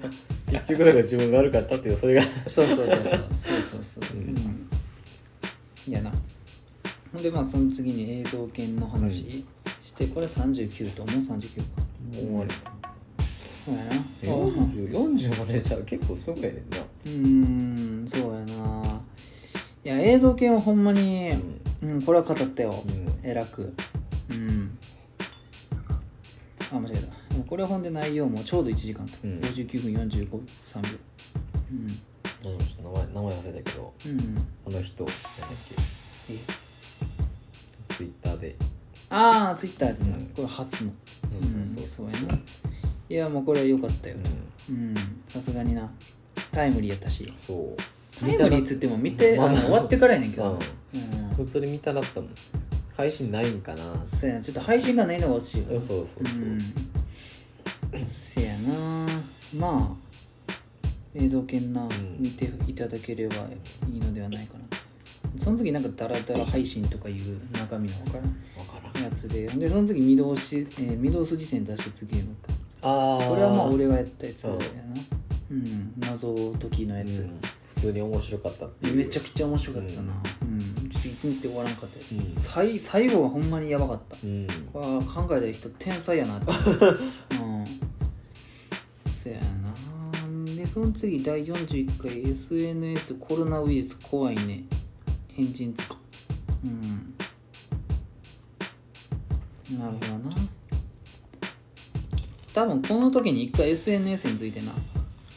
[0.51, 2.22] 結局だから自分が悪かったっていうそれが。
[2.48, 2.96] そうそうそうそう。
[2.96, 3.24] そうそう
[3.90, 4.16] そう。
[4.16, 4.68] うんうん。
[5.88, 6.12] いやな
[7.12, 9.44] ほんでまあその次に映像系の話
[9.80, 11.90] してこれ39ともう？39か。
[12.12, 12.50] もう終わり
[13.64, 13.90] そうやな
[14.22, 16.78] 40 45年じゃ結構すぐやねんな。
[16.78, 19.00] うーんそうやな。
[19.84, 21.32] いや映像系はほんまに
[21.82, 23.20] うん、これは語ったよ、うん。
[23.22, 23.72] えらく。
[24.30, 24.78] うん。
[26.72, 27.42] あ間違えた。
[27.48, 29.40] これはほんで内容もちょうど1時間と、うん。
[29.40, 30.28] 59分45
[30.66, 30.98] 3秒。
[31.70, 31.86] うん。
[32.82, 33.94] 名前名前忘れたけど。
[34.06, 34.46] うん。
[34.66, 35.04] あの人。
[35.04, 35.16] なんだっ
[36.28, 36.70] えけ
[38.01, 38.57] ツイッターで。
[39.11, 40.26] ああツイッターでな、うん。
[40.34, 40.92] これ初の。
[41.28, 41.86] そううんそう。
[41.86, 42.38] そうやな。
[43.11, 44.16] いやもうこれは良かったよ。
[44.70, 44.94] うん。
[45.26, 45.90] さすがにな。
[46.51, 47.30] タイムリーやったし。
[47.36, 48.18] そう。
[48.18, 49.53] タイムリーっつっても見て、まああ。
[49.53, 50.59] の終わってからやねんけど、
[50.94, 51.01] うん。
[51.01, 51.34] うん。
[51.34, 52.30] 普通に見たなったもん。
[52.96, 54.03] 配信ないんかな。
[54.03, 54.42] そうやな。
[54.42, 55.68] ちょっと配信がないのが欲しいわ。
[55.68, 57.98] そうそうそうう。
[57.98, 58.03] ん。
[58.03, 59.07] せやな。
[59.55, 60.11] まあ
[61.14, 61.88] 映像系な、ん。
[62.18, 63.34] 見ていただければ
[63.92, 64.61] いいのではないかな
[65.39, 68.37] その次なんかダラダラ配信とかいう中身の分からん。
[69.03, 72.53] やつででその次御堂し、えー、御堂筋線出して次へ向か。
[72.83, 74.59] ああこれはまあ俺がやったやつやうん。
[74.59, 74.62] な
[75.51, 77.41] うん謎解きのやつ、うん。
[77.68, 78.97] 普通に面白かったっていう。
[78.97, 80.91] めちゃくちゃ面白かったな、ううん。
[80.91, 82.35] ちょっと一日で終わらんかったやつ、うん。
[82.37, 84.16] 最最後はほんまにやばかった。
[84.22, 84.47] うん。
[84.72, 86.47] これは考えた人天才やなって。
[86.53, 87.66] うん。
[89.11, 89.70] そやな。
[90.57, 94.64] でその次第41回 SNS コロナウイルス怖いね
[95.35, 95.97] 変人とか。
[96.64, 97.14] うん。
[99.78, 100.37] なるほどな。
[102.53, 104.72] 多分この時に一回 SNS についてな。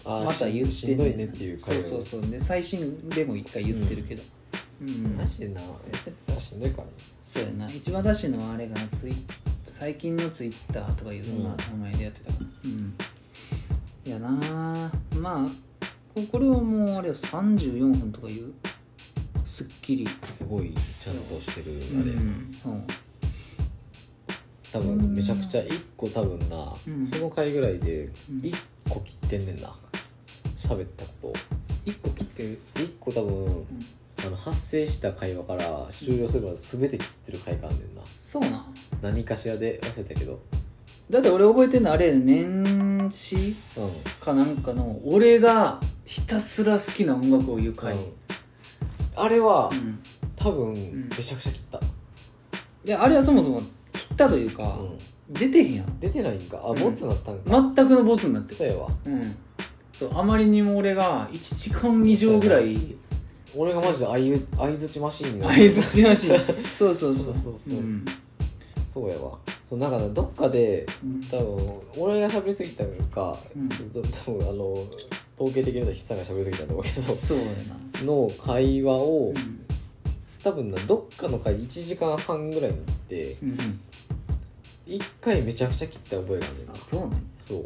[0.06, 2.22] あーまた言ってしんどいねっていうそうそうそう。
[2.30, 4.24] で最新でも一回言ってるけど。
[4.82, 5.62] うん、マジでな。
[5.92, 7.72] SNS はしんどいからねそうやな。
[7.72, 8.82] 一番出しのはあれがな。
[8.88, 9.14] ツイ
[9.66, 12.96] 最近のツイッターとかいうそんな名前でやってたからうん、
[14.06, 14.92] いやな。
[15.16, 15.48] まあ
[16.14, 17.14] ここれはもうあれよ。
[17.14, 18.54] 34分とかいう
[19.54, 22.58] すっきりすごいちゃんとしてるうんあれ、うん。
[24.72, 27.06] 多分めちゃくちゃ1個多分な、うん。
[27.06, 28.40] その回ぐらいでうん。
[28.40, 28.56] 1
[28.90, 29.72] 個切ってんねんな。
[30.58, 31.32] 喋ったこ
[31.86, 32.60] 1個切ってる？
[32.74, 33.68] と1個多分、
[34.26, 38.02] あの発生した会話から終了するまで全て切ってる回があんねんな。
[38.18, 38.74] そうなん？
[39.04, 40.42] 何かしらで忘れたけど。
[41.12, 43.56] だって俺覚えてんのあれ年始？
[43.78, 43.92] うん。
[44.20, 48.14] かなんかの俺がひたすら好きな音楽を言う回、うん
[49.16, 50.00] あれは、うん。
[50.36, 51.10] 多分、ん。
[51.10, 53.62] めちゃくちゃ切った、いやあれはそもそも
[53.94, 55.34] 切ったというか、うん。
[55.34, 56.00] 出てへんやん。
[56.00, 56.62] 出てないんか？
[56.64, 56.80] あうん。
[56.80, 58.56] ボツなったんか、全くのボツになってる。
[58.56, 58.90] そうやわ。
[59.06, 59.36] うん。
[59.94, 62.96] そうあまりにも俺が1時間以上ぐらい
[63.56, 64.20] 俺がマジで相
[64.72, 66.28] づちマシーンにな相づちなし
[66.66, 67.32] そうそうそう。
[67.32, 67.74] そうそうそう。
[67.76, 68.06] うん。
[68.92, 69.38] そうやわ。
[69.64, 71.22] そうなんかなどっかでうん。
[71.22, 73.70] 多分俺が喋りすぎたのか、うん。
[73.70, 74.84] 多分あの
[75.36, 77.14] 統計的に言うと筆さんが喋りすぎたと思うけど。
[77.14, 78.04] そうやな。
[78.04, 79.66] の会話を、うん。
[80.44, 83.80] 多分などっかの回1時間半ぐらいに行ってうんうん。
[84.88, 87.66] 1回めちゃくちゃ切った覚えがあるなあそうねそう。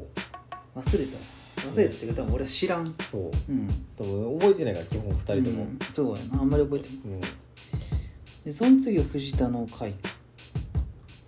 [0.78, 1.18] 忘れた。
[1.68, 2.96] 忘れたっていうか多分俺は知らん。
[3.00, 3.32] そう。
[3.50, 3.68] うん。
[3.98, 5.64] 多分覚えてないから基本2人とも。
[5.64, 5.80] うん。
[5.92, 6.42] そうやな。
[6.42, 6.98] あんまり覚えてない。
[7.06, 7.22] うん。
[8.46, 9.94] でその次は藤田の会。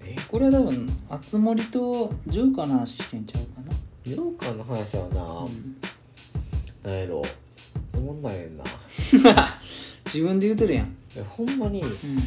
[0.04, 0.16] え？
[0.30, 3.76] これは多分熱森とジョーカーの話してんちゃうかな。
[4.06, 5.76] ジョーカーの話はな、うん
[6.84, 7.24] なんやろ。
[7.94, 8.64] 思んないねんな。
[10.06, 10.96] 自分で言うてるやん。
[11.30, 11.84] ほんまに、ん。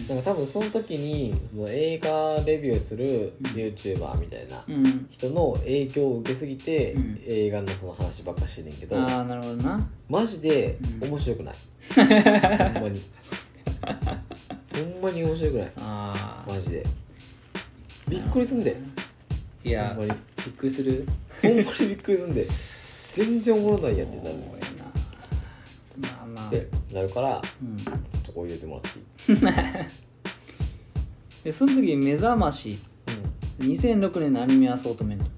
[0.08, 5.06] なんか多分その時にその映画レビューする YouTuber みたいなうん。
[5.10, 7.20] 人の影響を受けすぎて、うん。
[7.26, 9.88] 映画のその話ばっかしてんねんけどああなるほどな。
[10.08, 11.08] マジでうん。
[11.08, 11.54] 面白くない、
[11.94, 13.02] ほんまに。
[14.74, 15.72] ほんまに面白くない。
[15.76, 16.86] ああマジで。
[18.08, 18.76] びっくりすんで。
[19.64, 20.20] いやほんまに。
[20.44, 21.06] びっくりする。
[21.40, 22.46] ほんまにびっくりすんで
[23.12, 24.42] 全然おもろないやんってなるそうや
[24.84, 24.90] な。
[26.08, 26.46] まあまあ。
[26.48, 27.76] ってなるからうん。
[27.76, 27.94] ちょっ
[28.34, 28.98] と入れてもらって
[29.32, 29.38] いい。
[31.44, 32.78] でその次目覚まし。
[33.60, 35.24] 2006年のアニメアソートメント。
[35.24, 35.30] うん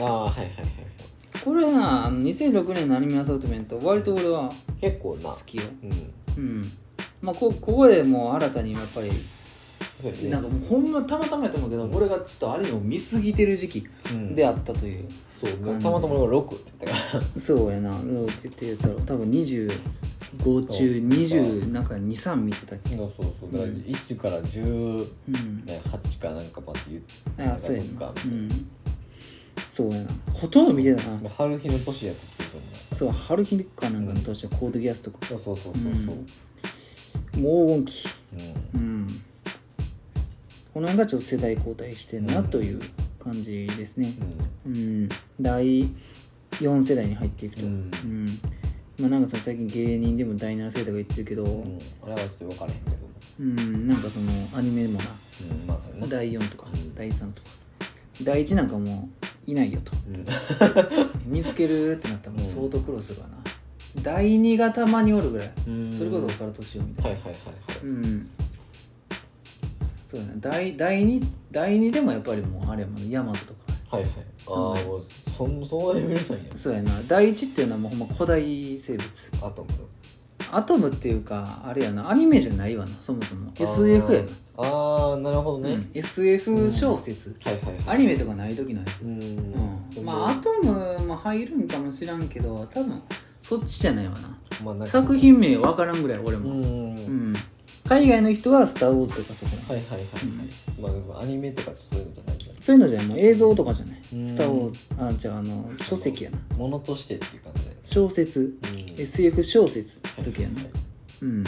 [0.00, 1.40] ああはいはいはいはい。
[1.44, 4.50] これなあの2006年のアニメアソートメント割と俺は
[4.80, 5.30] 結構な。
[5.30, 5.62] 好きよ。
[6.36, 6.42] うん。
[6.42, 6.72] うん。
[7.22, 9.10] まあこここでもう新たにやっぱり
[10.00, 10.28] そうやね。
[10.30, 14.34] なんかもうほんまたまたまやと思うけど、俺がちょっとあれを見過ぎてる時期うん。
[14.34, 15.08] であったという、
[15.46, 17.40] そう感じたまたま俺が6って言ったから。
[17.40, 17.90] そうやな。
[17.90, 19.68] うんって言ってたら多分25
[20.68, 22.96] 中20なんか23見てたっけ？
[22.96, 23.52] そうそうそう。
[23.52, 25.64] だから1から18うん。
[26.20, 27.88] かなんかまで言ってあそうやな。
[27.88, 28.14] なんか。
[28.24, 28.66] うん。
[29.60, 30.10] そうやな。
[30.32, 31.28] ほとんど見てたな。
[31.30, 32.66] 春日の年やった気がするな。
[32.96, 35.18] そう春日かなんかの年はコードギアスとか。
[35.26, 35.88] そうそうそうそうそ
[37.38, 37.40] う。
[37.40, 38.08] もう黄金期。
[38.74, 38.80] うん。
[38.80, 39.22] うん。
[40.72, 42.80] この辺がちょっと世代交代してんなという
[43.24, 44.12] 感じですね。
[44.66, 45.08] うん。
[45.40, 45.88] 第
[46.52, 47.62] 4世代に入っていくと。
[47.62, 48.26] ううん。
[48.26, 48.38] ん
[48.98, 51.44] まあなんかさ最近芸人でも第7世代が言ってるけど。
[51.44, 51.50] うん。
[51.50, 52.96] うんあれはちょっと分からへんけど。
[53.40, 53.86] うん。
[53.88, 55.04] なんかそのアニメもな。
[55.50, 55.66] うん。
[55.66, 56.06] まあそうやな。
[56.06, 56.94] 第4とかうん。
[56.94, 57.48] 第3とか。
[58.22, 59.08] 第1なんかも
[59.46, 59.92] ういないよと。
[60.08, 60.24] うん。
[61.32, 63.28] 見つけるってなったらもう相当クロスがな。
[64.02, 65.52] 第2がたまにおるぐらい。
[65.66, 65.94] うん。
[65.96, 67.10] それこそ岡田敏夫みたいな。
[67.10, 67.38] はいはいはいは
[67.82, 67.84] い。
[67.84, 68.28] うん
[70.14, 73.96] そうやな第第2第2でもやっぱりもうあれやもんヤマトとか。
[73.96, 74.12] はいはい。
[74.46, 76.56] ああもうそんそのレベルなんや。
[76.56, 76.92] そうやな。
[77.08, 79.06] 第1っていうのはもうほんま古代生物。
[79.42, 79.70] アトム。
[80.52, 82.08] アトムっていうかあれやな。
[82.08, 82.92] アニメじゃないわな。
[83.00, 83.50] そもそも。
[83.56, 84.28] SF やな。
[84.56, 85.90] あーあーなるほどね、うん。
[85.94, 87.96] SF 小説、はいはいはい。
[87.96, 89.20] アニメとかない時のやつうん。
[89.96, 93.02] うん、まあアトムも入るんかもしらんけど多分
[93.40, 94.38] そっちじゃないわな。
[94.64, 96.62] まあな作品名分からんぐらい俺うも、ん。
[96.62, 96.62] う
[97.32, 97.34] ん
[97.88, 100.00] 海外の人は「スター・ウォーズ」とかそこらはいはいはい。
[100.00, 103.06] はい、まあでもアニメとかそういうのじゃないんだそういうのじゃない。
[103.08, 104.28] もう映像とかじゃない「うん。
[104.28, 106.38] スター・ウォーズ」あじゃああの書籍やな。
[106.56, 108.40] ものとしてっていう感じで小説。
[108.40, 109.00] うん。
[109.00, 110.62] SF 小説の時やな。
[110.62, 110.70] はい
[111.22, 111.44] うん。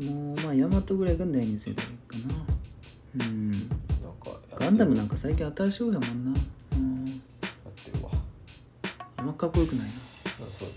[0.00, 3.26] もうまあヤマトぐらいが第二世代かな。
[3.26, 3.60] うんなん。
[3.60, 6.00] かガンダムなんか最近新しい方やもん
[6.32, 6.40] な。
[6.76, 8.10] うんやってるわ。
[9.16, 9.92] あんまかっこよくないな。
[10.46, 10.68] あそう。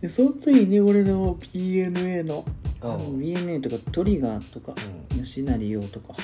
[0.00, 2.42] でその次に俺の PNA の
[2.88, 6.14] BNA とかトリガーとかう吉成陽とか。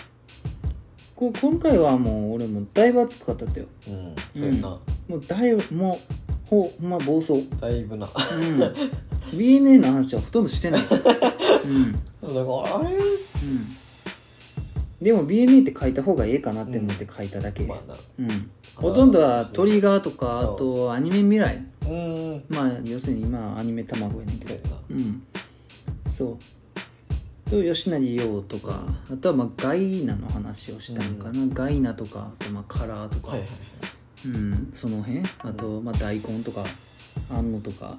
[1.14, 3.66] こ今回はもう俺もだいぶ熱く語ったよ。
[3.88, 4.14] うん。
[4.38, 4.68] そうやな、
[5.08, 7.34] もうだいぶもうほほんま暴走。
[7.34, 8.06] うんだいぶな。
[9.32, 10.82] BNA の話はほとんどしてない。
[11.64, 11.92] うん。
[11.92, 13.76] だからあれうん。
[15.00, 17.96] でも BNA って書いた方がええかなって思って書いただけ、まあな。
[18.18, 21.64] うん、ほとんどはトリガーとかあとアニメ未来。
[21.88, 22.44] うん。
[22.48, 24.50] まあ要するに今はアニメ卵やねんけど。
[24.50, 24.76] そうやな。
[24.90, 25.22] うん
[26.16, 26.38] そう。
[27.50, 28.80] と吉成陽とか
[29.12, 33.58] あとはまあガイナの話をしたんかな、ガイナとかあとまあカラーとか、はいはいはい。
[34.28, 35.22] うん、その辺？
[35.40, 36.64] あとまあ大根とか
[37.28, 37.98] 安野とか。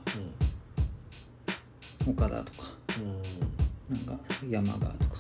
[2.08, 2.70] 岡田とか。
[3.00, 3.96] うん。
[3.96, 4.18] なんか
[4.50, 5.18] 山川とか。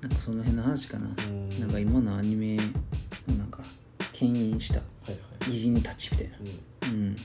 [0.00, 1.60] なんかその辺の話かな、うん。
[1.60, 2.56] なんか今のアニメ
[3.26, 3.60] のなんか
[4.12, 4.76] 牽引した。
[4.76, 5.16] はいは
[5.48, 5.50] い。
[5.50, 6.36] 偉人たちみたいな。
[6.38, 6.40] う
[6.94, 7.16] うん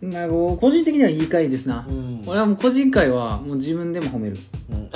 [0.00, 2.22] まあこう個人的にはいい回ですな、ん。
[2.26, 4.36] 俺はもう個人回はもう自分でも褒める。
[4.70, 4.88] うん。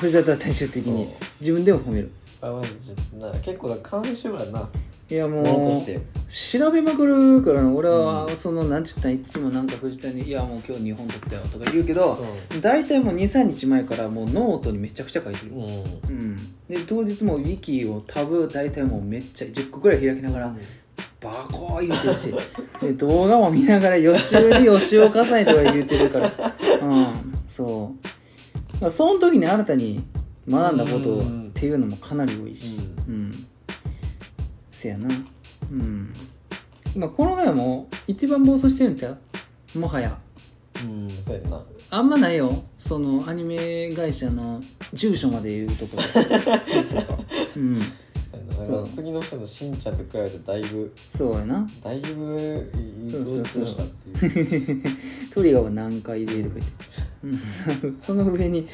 [0.00, 1.08] 藤田大将的に。
[1.40, 2.10] 自分でも褒める。
[2.40, 4.68] あまずちょっとな結構な完成しようやな。
[5.10, 5.44] いやもう
[6.28, 7.70] 調べまくるからな。
[7.70, 12.24] 俺はそのなんて言ったらいつもなんか藤田に「いやもう今日2本撮ったよ」とか言うけど
[12.60, 15.52] 大体もう23日前からもうノートにめちゃくちゃ書いてる。
[15.52, 15.62] うん。
[15.62, 16.36] うん。
[16.68, 20.56] で当日もウィキをタブ大体もうめっちゃ10個ぐらい開きながら
[21.20, 22.34] バコー言うてるし。
[22.80, 26.30] で動画も見ながら予習に予習を重ねては言うてるから。
[26.82, 27.94] うんそ
[28.78, 30.04] う、まあ、その時に新たに
[30.48, 32.78] 学んだことうんっていうのもかなり多いし。
[33.08, 33.46] うん、
[34.70, 35.08] せやな。
[35.70, 36.14] うん。
[36.96, 39.16] まあこの回も一番暴走してるんちゃ
[39.74, 39.78] う？
[39.78, 40.18] もはや。
[40.84, 41.62] うんそうやな。
[41.90, 42.62] あんまないよ。
[42.78, 44.60] そのアニメ会社の
[44.92, 45.96] 住所まで言うとこ。
[45.96, 47.18] ろとか
[47.56, 47.80] うん
[48.36, 51.68] から次の人のしんちゃんと比べてだいぶそうやな。
[51.82, 52.70] だいぶ
[53.10, 54.82] そうそうそう増したっていう。
[55.32, 56.72] トリガーは何回でとか言って、
[57.86, 58.68] うん、その上に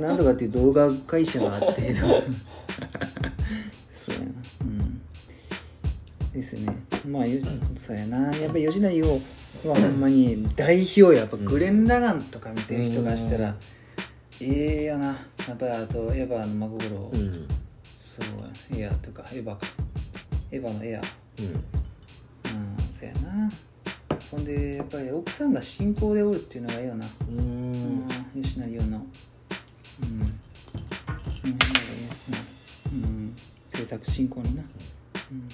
[0.00, 2.20] 何とかっていう動画会社があってそうや
[4.20, 4.26] な。
[4.62, 5.00] うん。
[6.32, 6.76] ですね。
[7.06, 7.40] まあよ
[7.74, 8.36] そうやな。
[8.36, 9.20] やっぱり吉田洋は
[9.74, 11.12] ほんまに代表や。
[11.20, 13.56] やっぱグレン・ラガンとか見てる人がしたら、
[14.40, 14.46] え
[14.82, 15.06] えよな。
[15.06, 17.48] やっぱりあとエヴァの真心、うん
[18.10, 19.58] そうやエアとかエヴァか。
[20.50, 21.00] エヴァのエア。
[21.38, 21.46] うん。
[21.46, 21.56] うん
[22.90, 23.50] そうやな。
[24.32, 27.06] ほんでやっぱり奥さんが進行でおるっていうのがいいよな。
[27.06, 28.08] ううんん
[28.42, 28.96] 吉成洋の。
[30.02, 30.26] うん。
[31.32, 32.38] その辺がいいですね。
[32.92, 33.36] うん。
[33.68, 34.62] 制作進行にな。
[34.62, 35.48] うん。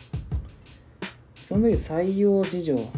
[1.37, 2.93] その時採用事情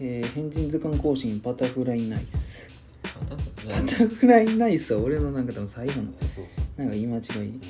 [0.00, 1.40] えー変人図鑑更新。
[1.40, 2.70] バタフライナイス。
[3.02, 4.56] バタフライ。
[4.56, 6.12] ナイスは俺のなんか多分最後の。
[6.22, 6.44] あそう
[6.76, 7.60] なんか言い間違い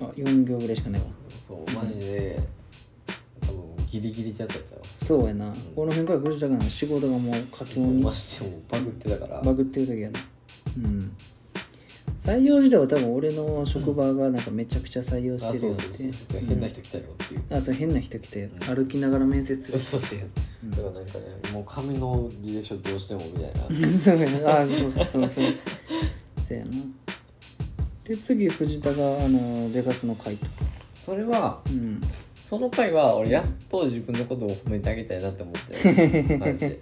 [0.00, 1.06] あ4行ぐらいしかないわ。
[1.38, 2.40] そうマジで
[3.40, 4.84] 多分ギリギリでやったやつやわ。
[4.96, 9.42] そうやな、この辺からぐるだから仕事がもう佳境にそうマジでもうバグってたから。
[9.42, 10.20] バグってる時やな。
[10.76, 11.16] うん。
[12.22, 15.82] 採用時代は多分俺の職場がなんかめちゃくちゃ採用あしてるよって。
[15.82, 16.40] そうそうそうそう。
[16.46, 17.42] 変な人来たよっていう。
[17.50, 19.62] あそう変な人来て、歩きながら面接。
[19.62, 20.20] するそうそう。
[20.70, 23.88] だからなんかねもう紙の履歴書どうしてもみたいな。
[23.88, 24.60] そうやな。
[24.60, 25.32] あそうそうそうそう。
[26.46, 26.72] そうやな
[28.10, 30.44] で次藤田があのベガスの回と
[31.06, 32.02] それはうん。
[32.48, 36.80] その回は俺やっと自分のことを褒めてあげたいなって思って マジで。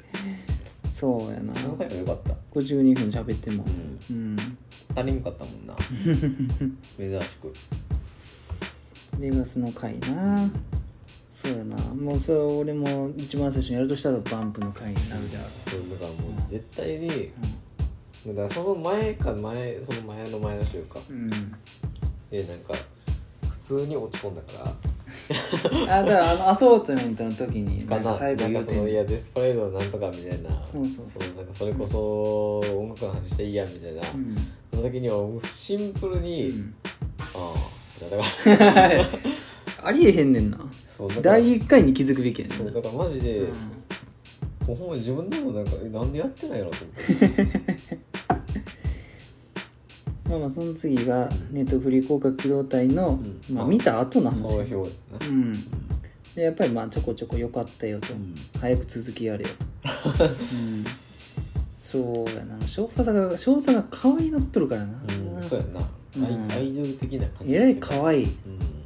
[0.91, 1.55] そうやな。
[1.55, 2.35] その回はよかった。
[2.59, 3.67] 52分喋っても。
[4.09, 4.17] うん。
[4.17, 4.37] うん。
[4.97, 5.77] 足りんかったもんな。
[6.97, 7.53] 珍しく。
[9.19, 10.51] ベガスの回な。
[11.31, 11.77] そうやな。
[11.77, 17.31] もうそれ俺も一番最初にやるとしたらバンプの回になるであろそうだからもう絶対にう、
[18.35, 20.99] だからその前か前その前の前の週か。
[21.09, 21.31] うん、
[22.31, 22.75] でなんか
[23.51, 24.75] 普通に落ち込んだから。
[25.99, 30.51] あだからあのアソートメントの時にかななんか最後なん言うてんかそのいやデスパレードはなんとかみたいな。
[30.73, 31.07] そうそう。
[31.23, 34.37] そうなんかそれこそ音楽の話していいやみたいな、うん。
[34.71, 36.75] その時にはもうシンプルに、うん。
[37.35, 37.55] あ
[38.03, 39.07] あだから。
[39.85, 40.59] ありえへんねんな。
[40.87, 42.65] そうだから第1回に気づくべきやねんな。
[42.65, 43.49] そうだからマジで、うん。
[44.67, 47.49] もうほんまに自分でもなんかえなんでやってないのと思って
[50.29, 53.41] まあまあその次がネットフリ広角機動隊の、ん。
[53.51, 55.55] まあ、見た後の話総評やなうん。
[56.35, 58.35] でやっぱりまあちょこちょこ良かったよと、ん。
[58.61, 60.85] 早く続きやれよと、 うん、
[61.73, 62.69] そうやな。
[62.69, 65.01] 少佐が少佐が可愛いなっとるからな、
[65.39, 65.43] うん。
[65.43, 65.81] そうやんな、
[66.17, 66.53] うん。
[66.53, 67.55] アイドル的な感じ。
[67.55, 68.29] えらい可愛い。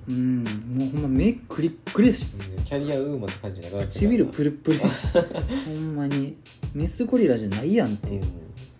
[0.09, 0.14] うん。
[0.14, 0.45] うん。
[0.76, 2.64] もうほんま目クリックリやしうん。
[2.64, 5.07] キャリアウーマンって感じなくなって唇プルプルやし。
[5.66, 6.36] ほんまに。
[6.74, 8.22] メスゴリラじゃないやんっていう、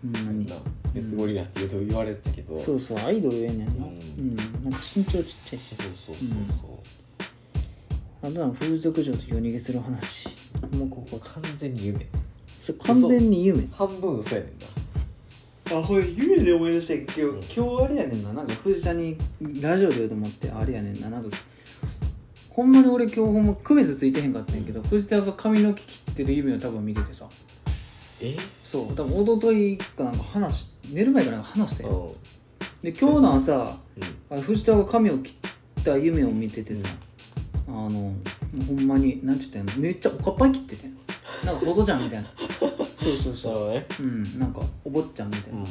[0.01, 0.47] ほんまに
[0.93, 3.85] なメスゴリラって言うと言われてたけどそうそうアイドルやねんな。
[3.85, 4.31] ううん。
[4.31, 5.75] ん、なんか身長ちっちゃいし。
[5.75, 6.27] そうそうそう
[8.21, 10.29] あとは風俗嬢と夜逃げする話。
[10.71, 12.05] もうここ完全に夢。
[12.59, 13.67] それ完全に夢。
[13.71, 14.65] 半分嘘やねんな。
[15.79, 18.33] あこれ夢で思い出したけど今日今日あれやねんな。
[18.33, 19.17] なんか藤田に
[19.61, 21.09] ラジオで言うと思ってあれやねんな。
[21.09, 21.37] なんか
[22.49, 27.25] ほんまに俺今日ほんま区別ついてへんかったんやけど、藤田が髪の毛切ってる夢を多分見ててさ。
[28.21, 28.37] え？
[28.63, 32.15] そう多分一昨日かなんか話し寝る前かなんか話したよ。
[32.81, 33.79] うで今日の朝ん
[34.29, 35.33] あ藤田が髪を切
[35.79, 36.83] った夢を見ててさ、
[37.67, 38.15] あのも
[38.59, 39.81] うほんまになんて言ったんやろ。
[39.81, 40.87] めっちゃおかっぱい切ってて
[41.45, 42.29] なんかほどじゃんみたいな。
[43.03, 43.85] そうそうなそうね。
[43.99, 45.65] うんなんかお坊ちゃんみたいな、うん。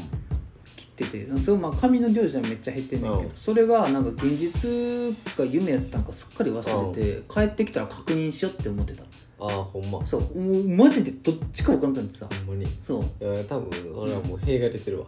[0.77, 1.39] 切ってて。
[1.39, 3.31] そうまあ髪の量自体めっちゃ減ってんねんけど、うん。
[3.37, 9.03] それがなんか現実が夢やったんかすっかり忘れて、帰ってきたら確認しようって思ってた
[9.49, 10.07] ああほんま。
[10.07, 12.29] そうもうマジでどっちか分からんかってさ。
[12.47, 12.71] ほんまに。
[12.71, 13.25] いそう。
[13.25, 15.07] や多分それはもう弊害出てるわ。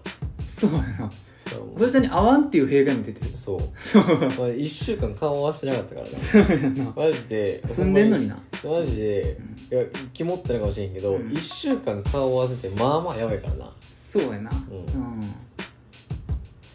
[0.48, 1.10] そうやな。
[1.46, 3.36] それはもう藤田に合わんっていう弊害も出てる。
[3.36, 3.60] そう。
[3.78, 4.04] そう。
[4.04, 6.92] まあ1週間顔合わせてなかったからなそうやな。
[6.96, 8.38] マジで住んでんのにな。
[8.62, 8.84] ほんまに。
[8.86, 9.38] マジで、
[9.70, 9.82] いや
[10.12, 11.28] 肝ってるかもしれんけど、うん。
[11.28, 13.72] 1週間顔合わせてまあまあやばいからな。
[13.82, 14.50] そうやな。
[14.50, 15.34] ううん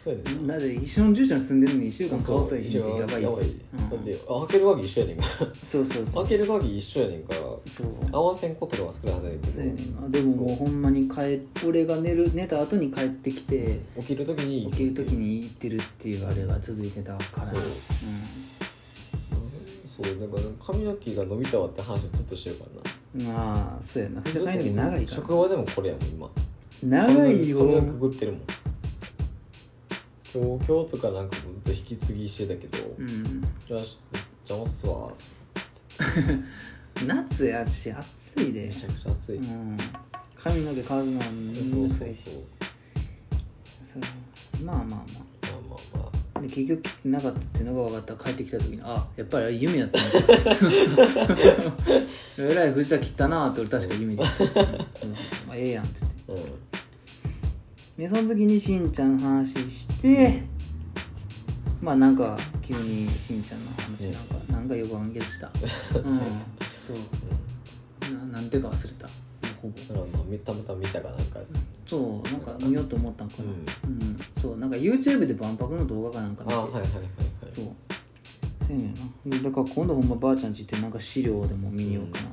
[0.02, 5.46] そうやねんななぜ一緒の住所に住んでるのに1週間顔さえ一緒やばいやばい、うんだって開ける鍵一緒やねんから。
[5.62, 6.24] そうそうそう。
[6.24, 7.86] 開ける鍵一緒やねんからそう。
[8.12, 10.08] 合わせんことが少ないはずやねんけそうやねんどな。
[10.08, 17.52] でももうほんまに帰っ俺が寝る寝た後に帰ってきて起きる時に起きる時に行ってるっていうあれが続いてたから。
[17.52, 17.62] そう。
[19.86, 22.64] そうだから髪の毛が伸びたわって話をずっとしてるか
[23.16, 23.32] らな。
[23.32, 24.22] うんまあそうやな。
[24.22, 25.16] 藤田髪の毛長いから。
[25.16, 26.30] 職場でもこれやもん今。
[26.82, 27.58] 長いよ。
[27.58, 28.40] 髪の毛くぐってるもん
[30.32, 33.40] 今日今日とかなんかずっと引き継ぎしてたけど、うん。
[33.66, 33.80] じゃあ
[34.48, 35.10] 邪魔っすわ
[37.04, 38.66] 夏やし暑いで。
[38.68, 39.76] めちゃくちゃ暑い、うん。
[40.36, 42.34] 髪の毛乾くのはめんどくさいしそう。
[43.92, 44.02] そう
[44.56, 44.64] そう。
[44.64, 44.98] まあまあまあ。
[44.98, 45.06] まあ
[45.68, 46.40] まあまあ。
[46.42, 48.14] で結局切ってなかったっていうのが分かった。
[48.14, 49.98] ら帰ってきた時にあやっぱりあれ夢やった
[52.38, 54.22] えらい藤田切ったなーって俺確か夢で。
[54.22, 54.28] うん。
[55.48, 56.44] まあ、ええやんって言って。
[56.50, 56.58] うん
[58.00, 60.42] でその時にしんちゃんの話して
[61.82, 65.50] まあなんか急にしんちゃんの話なんか、なんかよくわかんけどした。
[65.94, 66.16] うん。
[66.78, 68.14] そう。
[68.14, 69.06] ななんてか忘れた。
[69.60, 69.78] ほぼ。
[69.80, 71.40] だからまあみたまたま見たかなんか。
[71.86, 73.50] そうなんか見ようと思ったんかな。
[73.50, 76.54] うん、そうなんか YouTube で万博の動画かなんか見て。
[76.54, 77.04] あはいはいはいはい。
[77.54, 77.66] そう。
[78.66, 78.88] せんや
[79.26, 82.28] なでだから今度ほんまばあちゃんち行ってなんか資料でも見にようかな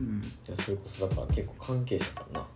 [0.00, 2.46] うん、いやそれこそだから結構関係者からな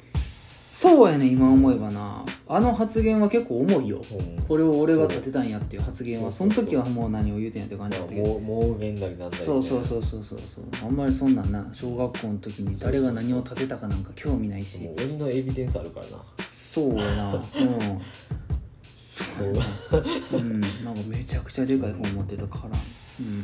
[0.78, 2.24] そうやね今思えばな。
[2.46, 3.96] あの発言は結構重いよ。
[4.12, 4.42] うん。
[4.44, 6.30] これを俺が立てたんやっていう発言は。
[6.30, 6.84] そのそうそうそう。
[6.84, 8.28] 時はもう何を言うてんやって感じだったけど。
[8.28, 10.64] もう盲言なりなんだりそうそうそうそうそうそう。
[10.84, 11.68] あんまりそんなんな。
[11.72, 14.78] 小学校の時に誰が何を立てたかなんか興味ないし。
[14.78, 16.18] もう鬼のエビデンスあるからな。
[16.48, 17.34] そうやな。
[17.34, 17.42] うん。
[19.10, 20.38] そう。
[20.38, 22.78] うん、なんかめちゃくちゃでかい本持ってたから。
[23.18, 23.42] うん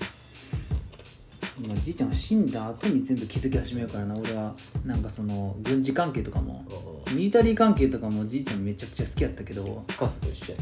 [1.61, 4.55] まあ、じいちゃんが死んだ後に全部気づき始めるからな俺は。
[4.85, 6.65] なんかその軍事関係とかも。
[6.69, 9.85] うんミリタリー関係とかもじいちゃんめちゃくちゃ好きやったけど。
[9.87, 10.59] ピカソと一緒や。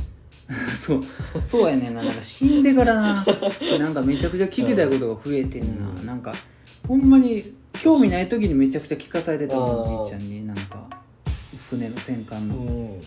[0.76, 1.04] そう。
[1.40, 2.02] そうやねんな。
[2.02, 3.24] なんか死んでからな。
[3.78, 6.06] なんかめちゃくちゃ聞きたいことが増えてんな、うん。
[6.06, 6.34] なんか
[6.86, 10.46] ほんまに興味ない時にめちゃくちゃ聞かされてたもんあーじいちゃんに。
[10.46, 10.86] なんか
[11.70, 12.54] 船の戦艦の。
[12.54, 13.00] ん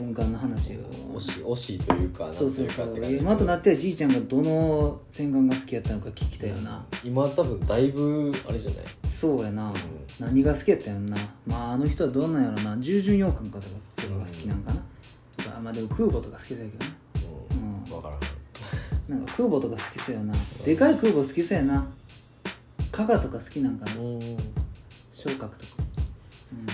[0.00, 0.80] 軍艦の話を。
[1.16, 3.12] 惜しい惜しいというかそうそうそう。
[3.12, 8.84] 今となってはじいちゃんがどの戦艦が好きやったのか聞きたいよな、今多分だいぶあれじゃない？
[9.06, 9.72] そうやな、
[10.18, 11.16] 何が好きやったんやろな。
[11.46, 12.76] まああの人はどんなんやろな。
[12.78, 14.82] 従順洋艦かとかとかが好きなんかな、
[15.36, 16.92] とかまあでも空母とか好きそうやけどな。
[17.52, 17.74] うん。
[17.74, 17.84] うん。
[17.84, 18.20] 分からん。
[19.18, 20.34] なんか空母とか好きそうやな。
[20.64, 21.86] でかい空母好きそうやな。
[22.92, 24.00] 加賀とか好きなんかな。
[24.00, 24.20] うん。
[25.12, 25.82] 昇格とか。
[26.52, 26.66] うん。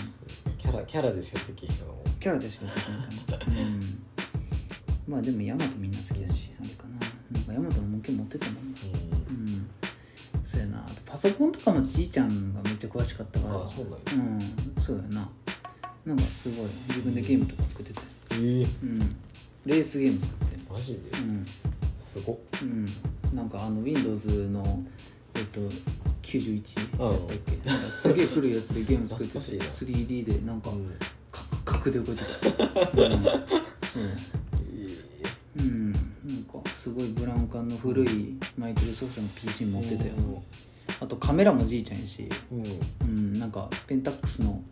[0.56, 1.86] キャラキャラでしかできへんの
[2.20, 4.02] キャラでしかできないかなうん。
[5.08, 7.38] まあでもヤマトみんな好きやしあれかな。
[7.38, 7.44] なん。
[7.44, 8.54] かヤマトの模型持ってたもん。
[8.54, 8.60] な
[9.30, 9.66] うん。
[10.44, 10.84] そうやな。
[10.86, 13.54] あとパソコンとかもじいちゃんがめっちゃ詳しかったから。
[13.56, 13.92] あそうなん。
[13.92, 13.98] や
[14.76, 15.28] うんそうやな。
[16.04, 16.16] なん。
[16.16, 16.66] かすごい。
[16.88, 18.06] 自分でゲームとか作ってたよ
[18.42, 19.16] ええうん。
[19.66, 20.72] レースゲーム作って。
[20.72, 21.46] マジでうん
[21.96, 22.36] すごっ。
[22.62, 22.86] うん。
[23.36, 24.82] なんかあの Windows の
[25.34, 25.60] えっと
[26.22, 27.68] 91うんやったっけ？
[27.68, 29.38] なんかすげえ古いやつでゲーム作ってて。
[29.38, 30.86] 懐かしい 3D でなんかうん。
[30.88, 31.06] か
[31.66, 32.62] 角で動いてた、
[33.02, 34.02] うん、そう。
[35.58, 35.92] うん。
[35.92, 36.02] なん
[36.62, 40.12] かすごいブラウン管の古いマイクロソフトの PC 持ってたよ、
[41.00, 42.64] あとカメラもじいちゃんやし、うん。
[43.02, 44.62] うん、なんかペンタックスの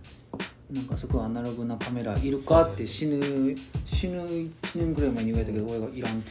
[0.70, 3.20] なんかすごいアナログなカメラいるかって死ぬ
[3.84, 6.30] 死ぬ1年ぐらい前に言われたけど俺がいらんって。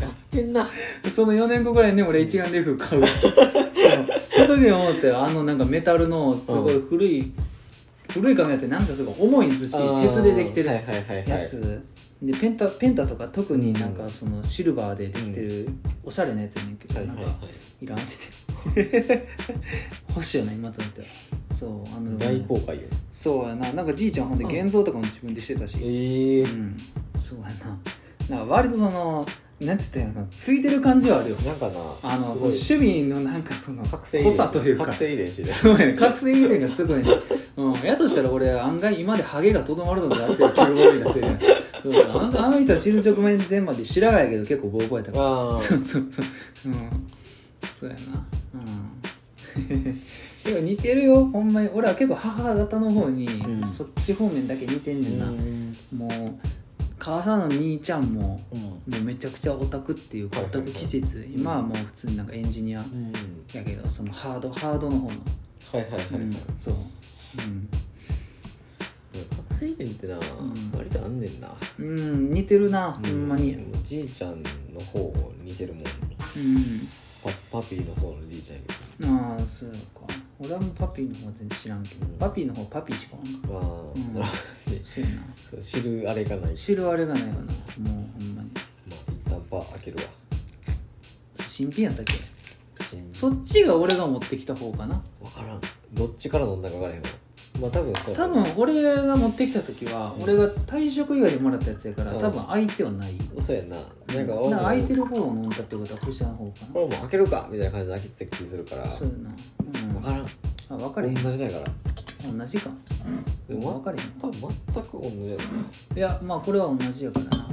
[0.00, 0.62] やってんな。
[0.62, 0.70] 言っ
[1.02, 3.06] たその4年後ぐらいに俺一眼レフ買う。
[3.06, 3.32] そう。
[4.46, 7.32] その時に思ってあのなんかメタルのすごい古い、
[8.10, 11.28] 古いカメラってなんかすごい重いんですし鉄でできてるはいはいはいはい。
[11.28, 11.82] やつ。
[12.22, 15.68] でペンタペンタとか特になんかそのシルバーでできてる
[16.04, 17.26] おしゃれなやつやねんけど、はいはいはい。
[17.26, 17.46] なんか
[17.80, 18.02] いらんっ
[18.74, 19.26] て
[20.10, 21.06] 欲しいよな今となっては。
[21.52, 23.72] そうあの大公開よそうやな。
[23.72, 25.78] なんかじいちゃんほんで現像とかも自分でしてたし。
[25.80, 26.76] ええうん。
[27.18, 27.78] そうやな
[28.30, 29.26] なんか割とその
[29.60, 31.36] なんて言ったんやろなついてる感じはあるよ。
[31.36, 34.86] なんかなあのその守備のなんかその濃さというか。
[34.86, 35.46] 覚醒遺伝子で。
[35.46, 35.92] そうやね。
[35.92, 37.10] 覚醒遺伝がすごいね。
[37.58, 37.72] うん。
[37.82, 41.12] やとしたら俺案外今でハゲがとどまるのかなっていう気が多いな
[41.82, 45.12] そうあのあの人は死ぬ直前前まで白髪やけど結構ボーボーやった。
[45.12, 45.58] からああ。
[45.58, 46.24] そうそうそう。
[46.66, 47.10] うん。
[47.78, 48.26] そうやな。
[48.54, 50.00] うん。
[50.42, 51.68] でも似てるよほんまに。
[51.74, 53.66] 俺は結構母方の方に、うん。
[53.66, 55.76] そっち方面だけ似てんねんな、うん。
[55.92, 56.10] もう
[57.00, 58.60] 母さんの兄ちゃんもうん。
[58.60, 61.26] もうめちゃくちゃオタクっていうかオタク気質。
[61.34, 63.12] 今はもう普通になんかエンジニアうん
[63.52, 65.92] やけどそのハードハードの方の、はいはいはい。
[65.92, 67.68] はい、うん、そう、うん。
[69.36, 70.20] 覚醒遺伝ってな、ん。
[70.76, 71.48] 割とあんねんな。
[71.78, 73.54] うん、似てるな、ほんまに。
[73.54, 74.42] うじいちゃん
[74.72, 75.84] の方似てるもん。
[75.84, 75.86] う
[76.38, 76.88] ん。
[77.22, 79.76] パパピーの方のじいちゃんやけああそうか
[80.42, 83.64] 俺はもうパピーの方は全然知らんけど、うんパピーの方はパピーしかおらんかどああ、
[83.94, 84.14] うん。
[84.14, 84.32] なるほ
[84.70, 84.80] どね。
[84.82, 85.16] そうやな。
[85.50, 86.56] そう知るあれがない。
[86.56, 87.34] 知るあれがないわな。
[87.36, 88.50] もうほんまに。
[88.88, 90.02] まあ一旦パー開けるわ。
[91.46, 92.14] 新品やったっけ？
[92.82, 95.02] 新そっちが俺が持ってきた方かな。
[95.22, 95.60] 分からん。
[95.92, 97.08] どっちから飲んだか分からへんわ。
[97.60, 102.18] まあ多分そう多分俺が持ってきた時は、俺が退職以外でもらったやつやから、うん。
[102.18, 103.12] 多分相手はない。
[103.38, 103.76] そうやんな。
[103.76, 108.90] なんかだ俺もから空いてる方を飲んだってことは藤田の方かこれもう開けるかみたいな感じで開けてた気するから。
[108.90, 109.30] そうやな、
[109.74, 110.26] うん、分からん。
[110.70, 111.14] あ分かれへん。
[111.14, 112.32] 同じだから。
[112.32, 112.70] 同じか。
[113.48, 114.10] でも分かれへん。
[114.20, 115.42] 多分全く同じやろ。
[115.96, 117.48] いやまあこれは同じやからな。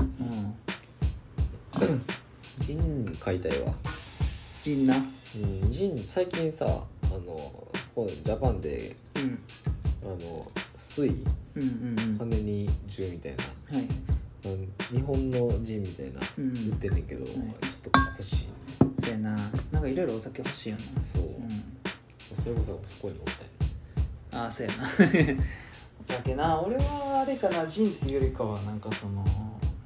[1.79, 2.01] うん。
[2.59, 3.73] ジン買いたいわ
[4.61, 4.95] ジンな。
[4.95, 6.69] うんジン最近さあ
[7.09, 9.39] のここジャパンでうん。
[10.03, 12.17] あの水うんうんうん。
[12.17, 13.77] 羽に10みたいな。
[13.77, 13.87] はい。
[14.45, 16.49] うん日本のジンみたいなうん。
[16.49, 17.43] 売ってんねんけど、んちょっ
[17.91, 18.47] と欲しい。
[19.03, 19.37] そうやな。
[19.71, 20.81] なんかいろいろお酒欲しいよな。
[21.13, 21.36] そう、うん
[22.47, 23.47] それこそそこに置きたい
[24.31, 24.87] ああそうやな。
[26.07, 26.61] お酒な。
[26.61, 29.25] 俺はあれかなジンっていうよりかはなんかその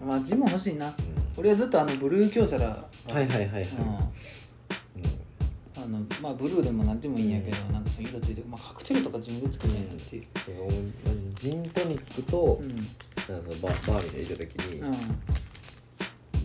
[0.05, 0.93] まあジンも欲しいな。
[1.38, 3.64] 俺はずっとあのブルー京セラはいはいはいはい。
[3.64, 3.80] うん。
[3.80, 5.12] うん。
[5.76, 10.16] あのまあブルーでもなんでもいいんやけど、なんかその色ついて、まあ、カクテルとか自分で作りたいなって。
[10.18, 10.24] いう
[11.34, 12.68] ジジントニックと、うん。
[12.68, 12.86] なんか
[13.26, 14.95] そのババーに入れた時に、うん。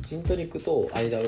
[0.00, 1.18] ジントニックとアイラ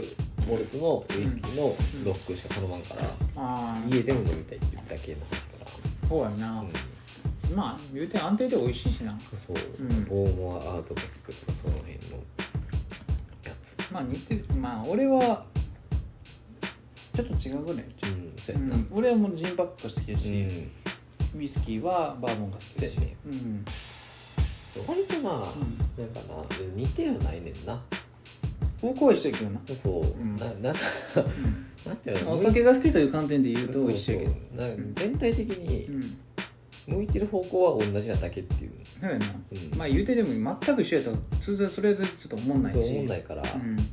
[0.47, 1.75] モルトのウイスキーの
[2.05, 3.03] ロックしか頼まんから、
[3.37, 5.19] ああ家でも飲みたいっていうだけの。
[6.09, 7.57] そうやな、ら、うん。
[7.57, 9.19] まあ言うて安定で美味しいしな。
[9.35, 10.05] そう、うん。
[10.05, 11.99] ボーモアアートベックとかその辺の
[13.45, 13.77] やつ。
[13.93, 14.45] まあ似てる。
[14.61, 15.45] まあ俺は
[17.15, 17.87] ちょっと違うぐらいう。
[17.87, 20.33] んそううやな、ん、俺はもうジンバックが好きやし、
[21.35, 21.41] うん。
[21.41, 22.97] ウイスキーはバーボンが好きだし。
[22.99, 23.17] ね。
[23.27, 23.65] うん。
[24.87, 25.79] 割とまあ、ん。
[25.99, 26.45] なんかな
[26.77, 27.81] 似てはないねんな。
[28.81, 30.37] 方向は一緒やけどな、そう、ん。
[30.37, 30.81] ななんか
[31.89, 32.33] なんていうの？
[32.35, 34.25] お酒が好きという観点で言うと一緒やけ。
[34.27, 34.33] ど
[34.95, 36.19] 全体的うにん。
[36.87, 38.73] 向いてる方向は同じなだけっていう。
[39.01, 39.79] そうやな、うん。
[39.79, 40.29] まあ言うてでも
[40.63, 42.95] 全く一緒やったら通常それはちょっと思んないそうし。
[42.95, 43.77] 思んないから、うん。
[43.79, 43.85] す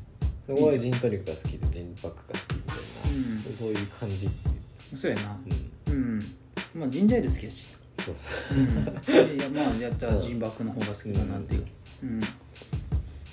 [0.47, 3.55] ごいジントニックが好きでジンパックが好きみたいな、うん。
[3.55, 4.51] そういう感じってい
[4.93, 4.97] う。
[4.97, 5.37] そうやな。
[5.87, 5.93] うん。
[5.93, 6.35] うん。
[6.75, 7.67] まあジンジャーエール好きやし。
[7.99, 8.57] そうそう。
[8.57, 9.35] うん。
[9.35, 11.65] いやまあやったらジンバックの方が好きかなっていう。
[12.03, 12.21] うん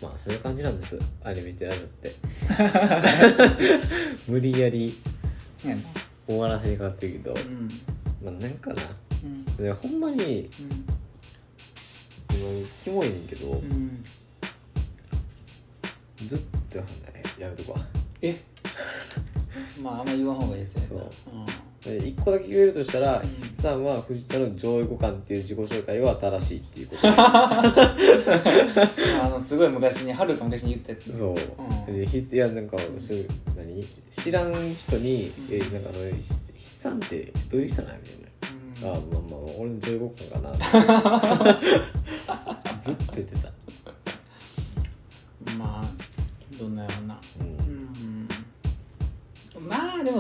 [0.03, 0.99] まあそういう感じなんです。
[1.23, 2.13] アニメテラジオって。
[4.29, 4.99] 無理やり
[6.27, 7.69] 終わらせにかかってるけど、うん。
[8.25, 8.83] まあなんかな。
[9.23, 9.45] うん。
[9.57, 10.85] でほんまにうん。
[12.35, 14.05] 今キモいねんけど、うん。
[16.27, 16.85] ずっとや
[17.49, 17.87] めとこわ
[18.23, 18.37] え？
[19.83, 20.89] まああんま言わん方がいいやつやな。
[20.89, 20.99] そう。
[20.99, 21.47] うん
[21.85, 27.01] で一個だけ言えるとしたらうん筆さんは藤田の上位互換っていう自己紹介は正しいっていうこと。
[27.09, 28.09] あ
[29.31, 31.17] のすごい昔にはるか昔に言ったやつ。
[31.17, 31.35] そう、
[31.89, 31.95] うん。
[31.95, 33.85] いやなんかそういう何？
[34.11, 36.23] 知らん人に「えなんかそれ筆
[36.59, 38.15] さんってどういう人なん?」みた
[38.87, 40.53] いな「あまあまあ俺の上位互換かな」
[42.83, 43.52] ずっと言ってた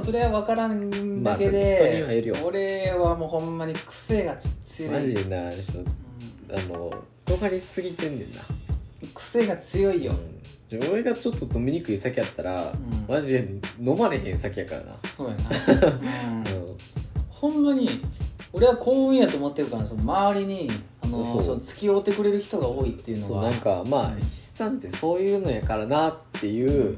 [0.03, 0.91] それは分からん
[1.23, 2.37] だけまあで、人にはいるよ。
[2.45, 6.91] 俺はもうほんまに癖が強いマジでなちょっとあの
[7.25, 8.43] 尖りすぎてんねんな。
[8.49, 8.63] うん
[9.15, 10.13] 癖が強いよ、
[10.71, 10.91] うん。
[10.91, 13.05] 俺がちょっと飲みにくい酒やったら、ん。
[13.09, 13.49] マジで
[13.81, 14.97] 飲まれへん酒やからな。
[15.17, 15.43] そうやな、
[16.29, 16.39] うん。
[16.39, 16.45] うん
[17.29, 17.89] ほんまに
[18.53, 20.71] 俺は幸運やと思ってるからその周りに
[21.03, 21.43] あのそう。
[21.43, 26.97] その付き合うてくれる人が多いっていうのはそうなんかまあ筆算ってそういうのやからなっていう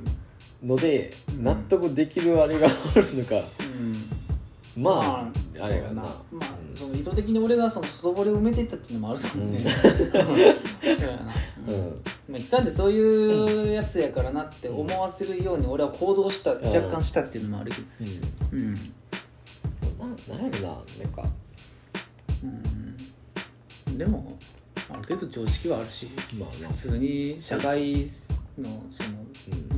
[0.64, 1.44] のでうん。
[1.44, 3.36] 納得できるあれが あるのか。
[4.76, 4.82] うん。
[4.82, 6.02] まああれがな。
[6.02, 6.76] まあ、うん。
[6.76, 9.64] その意図的に俺がその外堀を埋めていったっていうのもあると思うね、
[12.28, 12.40] うん。
[12.40, 17.86] 久ってそういうやつやからなって思わせるように俺は行動した、ん若干したっていうのもあるけど。
[18.52, 18.58] うん。
[18.58, 18.74] うん、
[20.28, 21.28] ななんやろななんか。
[23.86, 24.36] うん、でも
[24.90, 26.08] ある程度常識はあるし
[26.38, 28.04] まあまあ普通に社会
[28.58, 29.02] のそ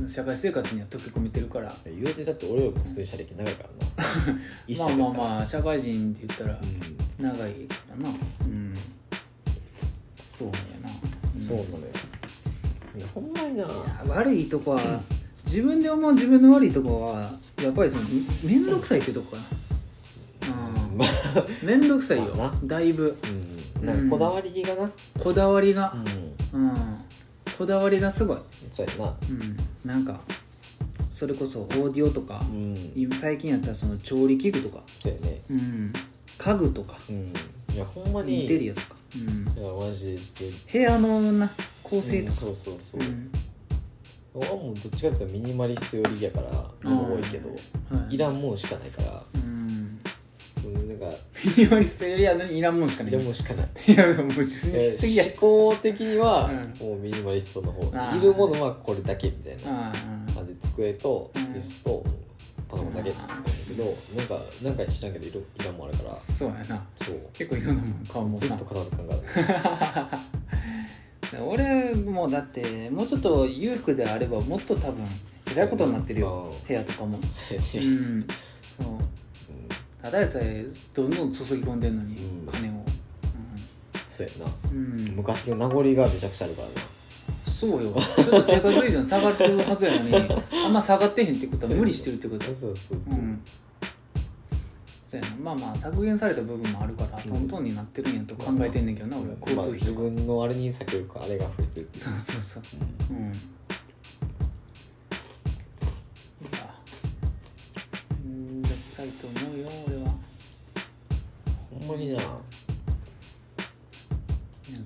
[0.01, 1.75] の、社会生活には溶け込めてるから。
[1.85, 4.03] 言うてだって俺よりも普通に車歴長いから
[4.33, 4.39] な。
[4.67, 7.25] 一まあ緒まあまあ社会人って言ったらうん。
[7.25, 8.09] 長いからな。
[8.09, 8.75] うん。
[10.21, 10.53] そうや
[10.83, 10.89] な、
[11.35, 11.47] うん。
[11.47, 11.87] そうなのよ
[12.97, 13.65] いやほんまにな。
[14.07, 15.01] 悪いとこは
[15.45, 17.31] 自分で思う自分の悪いとこは
[17.63, 18.03] やっぱりその
[18.43, 19.43] 面倒くさいってとこかな。
[21.63, 22.35] 面倒くさいよ。
[22.63, 23.17] だいぶ。
[23.79, 23.85] うん。
[23.85, 24.91] なんかこだわりがな。
[25.19, 25.95] こだわりが。
[26.53, 26.65] うん。
[26.65, 27.06] うん
[27.57, 28.37] こだわりがすごい。
[28.71, 29.15] そうやな。
[29.29, 29.57] うん。
[29.83, 30.19] なんか
[31.09, 32.91] それこそオーディオとかうん。
[32.95, 34.83] 今最近やったらその調理器具とか。
[34.99, 35.41] そうやね。
[35.49, 35.93] うん。
[36.37, 36.97] 家具とか。
[37.09, 37.33] うん。
[37.73, 38.43] いやほんまに。
[38.43, 38.95] インテリアとか。
[39.15, 39.61] うん。
[39.61, 40.51] いやマジで。
[40.71, 41.51] 部屋のな
[41.81, 42.31] 構と成とか。
[42.31, 43.31] うんそうそうそう、うん。
[44.35, 47.55] 俺はもうどっちかっていうとミニマリスト寄りやから物多いけど、は
[48.09, 48.15] い。
[48.15, 49.23] いらんもんしかないから。
[49.33, 49.56] うんうん
[50.99, 51.17] なんか
[51.57, 53.67] ミニマリストよりは何いらんもんしかないいらんもんしかない。
[53.87, 55.23] いやもうしすえぎや。
[55.25, 55.33] 思
[55.71, 57.83] 考的には、うもうミニマリストの方。
[57.93, 58.17] あー。
[58.17, 59.93] いるものはこれだけみたいなあ
[60.33, 61.41] 感じで机とうん。
[61.53, 62.03] 椅子と
[62.69, 63.33] パソコンだけなんだ
[63.67, 63.83] けど
[64.15, 66.11] なんかなんか知らんけどいろいらんもんあるから。
[66.11, 66.85] あそうやな。
[67.01, 67.19] そう。
[67.33, 68.37] 結構いろんなもん買うもんな。
[68.39, 69.13] ずっと片付かんか
[71.37, 75.03] ら 俺もだってもうちょっと裕福であればもっと多分
[75.51, 76.49] えらいことになってるよ。
[76.51, 77.19] うん部屋とかも。
[77.29, 78.27] そうやうねん。
[78.77, 78.87] そう
[80.01, 82.45] ただでさえどんどん注ぎ込んでんのに、うん。
[82.45, 82.85] 金を。
[84.11, 84.51] そうやな。
[84.71, 86.73] うん、うん、昔の名残がめちゃくちゃあるからな。
[87.51, 87.93] そうよ。
[87.93, 90.15] ちょっと生活水準下がってるはずやのに
[90.65, 92.45] あんま下がってへんってことは無理してるってこと。
[92.45, 93.13] そうそうそう、う。
[93.15, 93.41] ん。
[95.07, 95.35] そうやな。
[95.37, 99.35] まあまあ削減された部分もあるから、トントンになってるんやと考えてんねんけどな、俺は。
[99.39, 102.03] 交まあ自通費とか、分のあれに避けるかあれが増えてるっていう。
[102.03, 102.63] そうそうそう。
[103.11, 103.33] うん
[108.97, 110.15] んどくさいと思うよ俺は。
[111.71, 112.19] ほんまにな。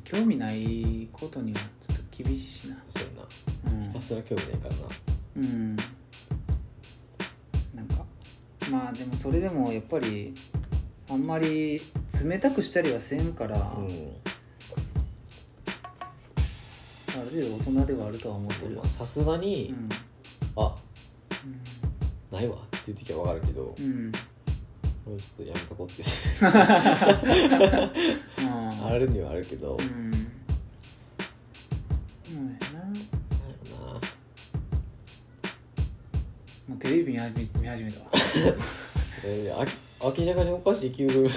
[0.04, 2.76] 興味ないことにはちょっと厳しいしな。
[2.90, 3.04] そう
[3.72, 3.78] やな。
[3.78, 3.84] うん。
[3.84, 4.82] ひたすら興味ないからな。
[5.38, 5.76] うん。
[5.76, 5.84] な
[7.84, 8.04] んか
[8.70, 10.36] まあでもそれでもやっぱり
[11.10, 11.82] あんまり
[12.24, 13.64] 冷たくしたりはせんから、うん。
[17.10, 18.76] ある程度大人ではあるとは思ってる。
[18.76, 19.88] まあさすがうに、ん。
[20.58, 20.76] あ
[22.32, 24.12] ないわっていう時は分かるけど、うん、うん
[25.04, 26.04] もうちょっとやめとこうって
[28.46, 29.86] ああるにはあるけど、うん。
[32.30, 32.50] うん。
[32.54, 33.00] やななんな。
[36.68, 38.06] もうテレビ見始め見始めたわ。
[39.26, 39.66] えー、あ
[40.16, 41.30] 明らかにおかしい気分うん。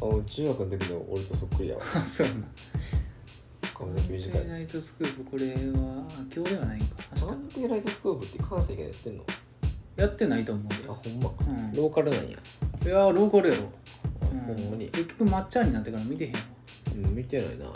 [0.00, 1.82] あ中学の時の俺とそっくりやわ。
[1.82, 2.48] あそうやな
[3.74, 4.46] 髪の毛短い。
[4.46, 6.96] ナイトスクープこれはあ今日ではないんか。
[7.20, 9.24] 明なんてライトスクープって関西がやってんの？
[9.24, 9.51] 日
[9.96, 11.72] やってないと思うあよほんま、うん。
[11.74, 12.32] ローカルなんや、い
[12.86, 13.70] やーローカルやろ、
[14.22, 14.40] あうん。
[14.40, 16.40] ほんまに、結局抹茶になってから見てへんわ。
[16.94, 17.72] うん、見てないな、うん。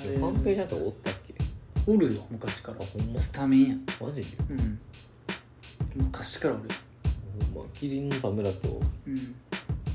[0.00, 1.34] ァンページあとおったっけ？
[1.86, 2.78] おるよ昔から。
[2.80, 3.18] あほんま？
[3.18, 3.74] スタメンや。
[3.74, 4.22] んマジ？
[4.22, 4.78] でうん。
[5.94, 6.70] 昔からおるよ。
[7.52, 7.70] ほんま？
[7.74, 9.34] キリンの田村とうん。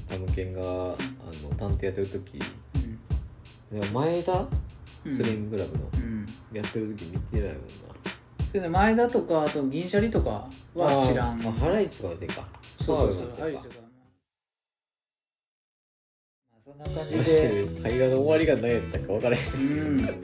[0.08, 0.96] タムケンが、あの
[1.58, 2.40] 探偵やってる時。
[3.72, 3.80] うん。
[3.80, 4.48] でも前田？
[5.06, 5.14] うん。
[5.14, 6.28] スリムクラブの、うん。
[6.54, 7.60] やってる時見てないもんな
[8.56, 11.46] それで前田とかあと銀シャリとかは知らん。
[11.46, 12.42] あハライチとか見てんか。
[12.80, 13.34] そうそうそう。
[13.38, 13.76] ハライチとか
[16.54, 17.66] まあそんな感じで。
[17.66, 19.98] で会話の終わりが何やったか分からへうん。
[19.98, 20.24] ん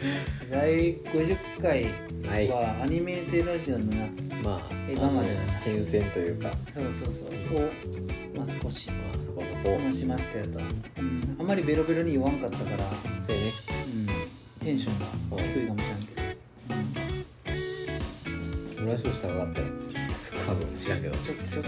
[0.49, 1.83] 第50回
[2.25, 2.47] はい。
[2.47, 4.07] はアニメーテラジオのな
[4.41, 6.53] まあ今までの変遷というか。
[6.73, 7.27] そうそうそう。
[7.27, 7.69] を、
[8.37, 9.77] まあ、少しまあそこそこ。
[9.77, 12.77] 話しましたよと、うん、あんまりベロベロに言わんかったから、
[13.21, 13.51] そうやね。
[13.93, 16.00] うん、テンションが低いかもしれんけ
[18.81, 19.67] ど、俺は少し高かったよ。
[20.47, 21.15] 多分知らんけど。
[21.17, 21.63] ちょっと最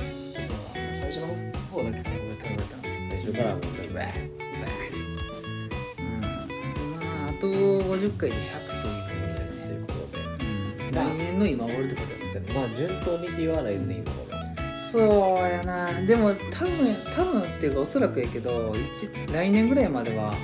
[1.07, 1.27] 初の
[1.71, 2.77] 方だけから俺高かった。
[2.77, 4.07] な最初からもうブワー
[5.99, 6.21] うん。
[6.21, 8.39] まああと50回で100
[8.81, 10.23] とといいううことでことで、
[10.85, 14.23] うん、来年の今頃ってことですそうやねまあ順当に言わないでね今頃
[14.75, 16.01] そうやな。
[16.01, 20.35] でも多分多分っていうかおそらくやけど一来年ぐらいまでは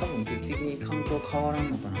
[0.00, 1.98] 多分劇的に環境変わらんのかな。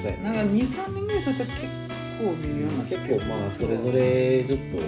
[0.00, 0.22] そうやね。
[0.22, 1.83] なんか23年ぐらい経ったら結
[2.18, 4.78] 構微妙になって結構まあそれぞれちょっと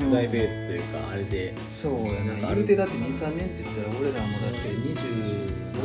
[0.00, 1.54] プライベートというかあれで。
[1.58, 5.84] そうやな言うてだって23年って言ったら俺らもだって267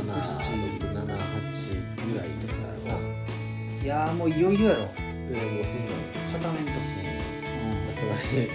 [0.90, 2.54] 778ぐらいとか
[2.88, 3.00] やろ。
[3.00, 4.82] ないやーもういよいよやろ。
[4.86, 5.92] でもうすんの
[6.34, 6.72] 片面と
[7.94, 8.48] さすがに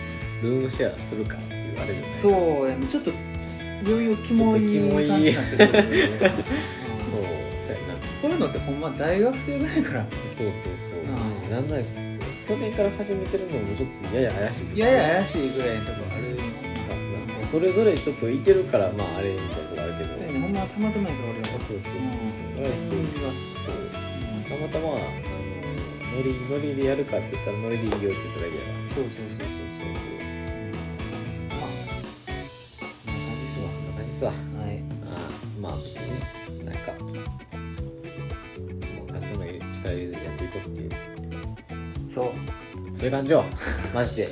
[0.43, 1.55] ルームシェアするかって。
[1.55, 3.15] いうあれでうんそうやねちょっとい
[3.91, 5.57] よいよキモい感じになって。
[5.57, 5.93] くるそううん
[7.63, 8.59] そうやなこういうのって。
[8.59, 10.53] ほんま大学生ぐらいからそうそう
[10.91, 11.03] そう、う
[11.49, 11.77] んなんだ
[12.47, 20.15] 去年から始めてるのもちょっとやや怪しいいやや怪しいぐらいのとこあるなんかそれぞれちょっといけるからまああれみたいなとこあるけど。
[20.15, 21.89] そうやねほんまはたまたまやから俺らそうそうそうそう。
[24.45, 25.01] たまたまあの
[26.17, 28.63] ノリノリでやるかって言ったらノリでいいよって言っただけや。
[28.65, 29.49] からそうそうそうそう。
[29.49, 29.89] そう
[31.49, 31.67] まあ
[32.93, 33.67] そんな感じっすわ。
[33.73, 34.31] そんな感じっすわ。
[34.31, 34.35] は
[34.69, 34.85] い。
[35.05, 37.09] ああまあ別になんかも
[39.03, 39.41] う感情の
[39.73, 40.91] 力入れずにやっていこうっていう
[42.15, 42.33] そう。
[42.97, 43.45] そういう感じよ
[43.93, 44.29] マジで？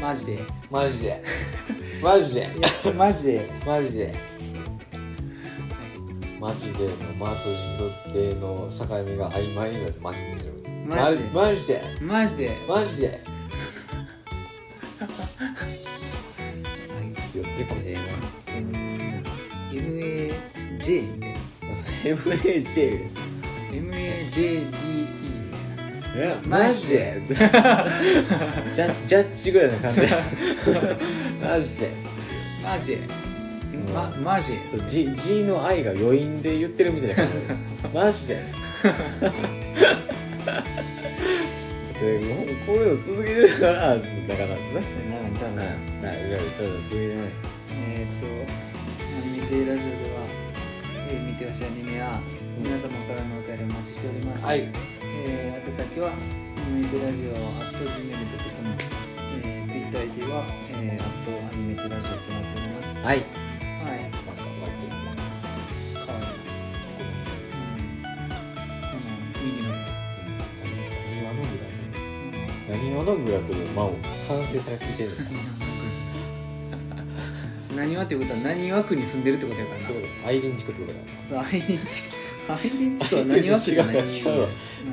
[0.00, 0.34] マジで。
[0.34, 0.38] い
[0.70, 1.22] マジで？
[2.00, 2.40] マジで？
[2.40, 2.48] や
[2.94, 3.50] マジで。
[3.66, 4.14] マジで？
[6.40, 6.90] マジでの
[7.20, 10.34] マとジドでの境目が曖昧になってマジで
[10.86, 11.30] マジで。
[11.32, 11.82] マジで？
[12.00, 12.56] マジで。
[12.68, 13.20] マジで？
[17.32, 18.02] ちょっと寄ってる かもしれんわ
[19.72, 21.36] MAJ みたいな。
[22.02, 23.08] MAJ
[23.72, 24.91] MAJDE
[26.46, 27.20] マジで？
[27.28, 30.00] ジャジャッジぐらいの感じ。
[30.02, 30.08] で
[31.42, 31.90] マジで？
[32.62, 32.94] マジ？
[32.96, 32.98] ん。
[33.94, 37.32] まマジ？G, G の愛が余韻で言ってるみたいな感じ。
[37.48, 37.54] で
[37.94, 38.42] マジで？
[41.98, 44.08] それもうこういうの続けてるからだからなそれ長
[44.48, 44.50] い
[45.38, 45.66] 多分なな
[46.12, 46.38] ちょっ
[46.74, 47.24] とすみません
[47.70, 48.28] えーっとア
[49.30, 50.18] ニメテラジオでは、
[51.08, 52.20] えー見てほしいアニメや
[52.58, 52.64] うん。
[52.64, 54.68] 皆様からのお便りお待ちしております、はい
[55.14, 56.12] えー、宛先はア
[56.70, 58.76] ニメテラジオ at gmail.com
[59.44, 62.98] えー、Twitter ID は、えー、at アニメテラジオとなっております。
[62.98, 63.06] はい。
[63.06, 63.16] はい。
[63.16, 64.10] なん。
[64.12, 64.18] か
[64.62, 64.88] 割と
[66.06, 66.32] かわい
[66.94, 67.12] い
[68.88, 69.52] うん。
[69.52, 71.72] 右の何話のぐらい
[72.70, 73.94] 何話いという間を
[74.28, 75.22] 完成されすぎてるのか
[77.76, 79.24] 何はってことは何枠に住ん。
[79.24, 83.96] でるってことやからなそういうことアイリン地区ってことだからそうアイリン地区アイリン地区は何枠じゃない。
[83.96, 84.02] 違う。
[84.02, 84.48] 違う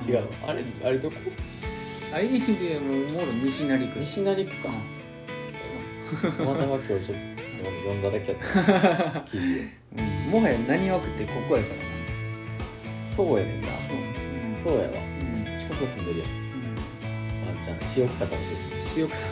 [0.07, 0.27] 違う。
[0.47, 1.15] あれあれどこ？
[2.13, 3.99] アイリンでもうもろ西成区。
[3.99, 4.69] 西成区か。
[4.69, 7.11] うたまたま今日ちょっと
[7.65, 8.41] 読んだだけやっ
[9.13, 10.31] た記事うん。
[10.31, 11.81] もはや何枠ってここやからな。
[13.15, 13.67] そうやねんな。
[13.67, 13.71] う
[14.55, 14.59] ん。
[14.59, 14.87] そうやわ。
[14.87, 15.57] うん。
[15.57, 16.29] 近く住んでるやん。
[16.29, 16.37] うん。
[17.47, 17.77] ワンちゃん。
[17.97, 19.27] 塩草かもしれない塩草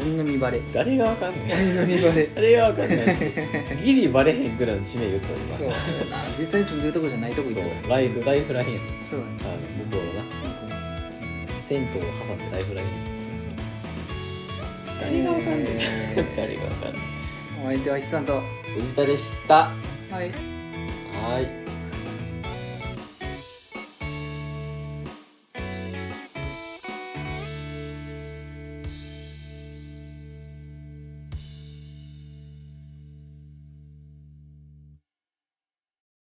[0.00, 0.60] 鬼の見バレ。
[0.72, 1.40] 誰がわかんない。
[1.62, 2.28] 鬼の見バレ。
[2.34, 2.98] 誰がわかんない。
[3.82, 5.74] ギリバレへんぐらいの地名言ったわそうな。
[6.38, 8.80] 実際に住んでるとこじゃないとこ行ったライフライフラインや。
[8.80, 9.32] ねそうだね。
[9.40, 10.24] あの向こうのな。
[11.62, 12.88] 銭湯を挟んでライフライン。
[15.00, 15.58] 誰がわかんない。
[15.60, 16.36] えー。
[16.36, 17.02] 誰がわかんない。
[17.62, 18.42] お相手は筆さんと。
[18.74, 19.54] 藤田でした。
[20.10, 20.30] はい。
[21.22, 21.65] はい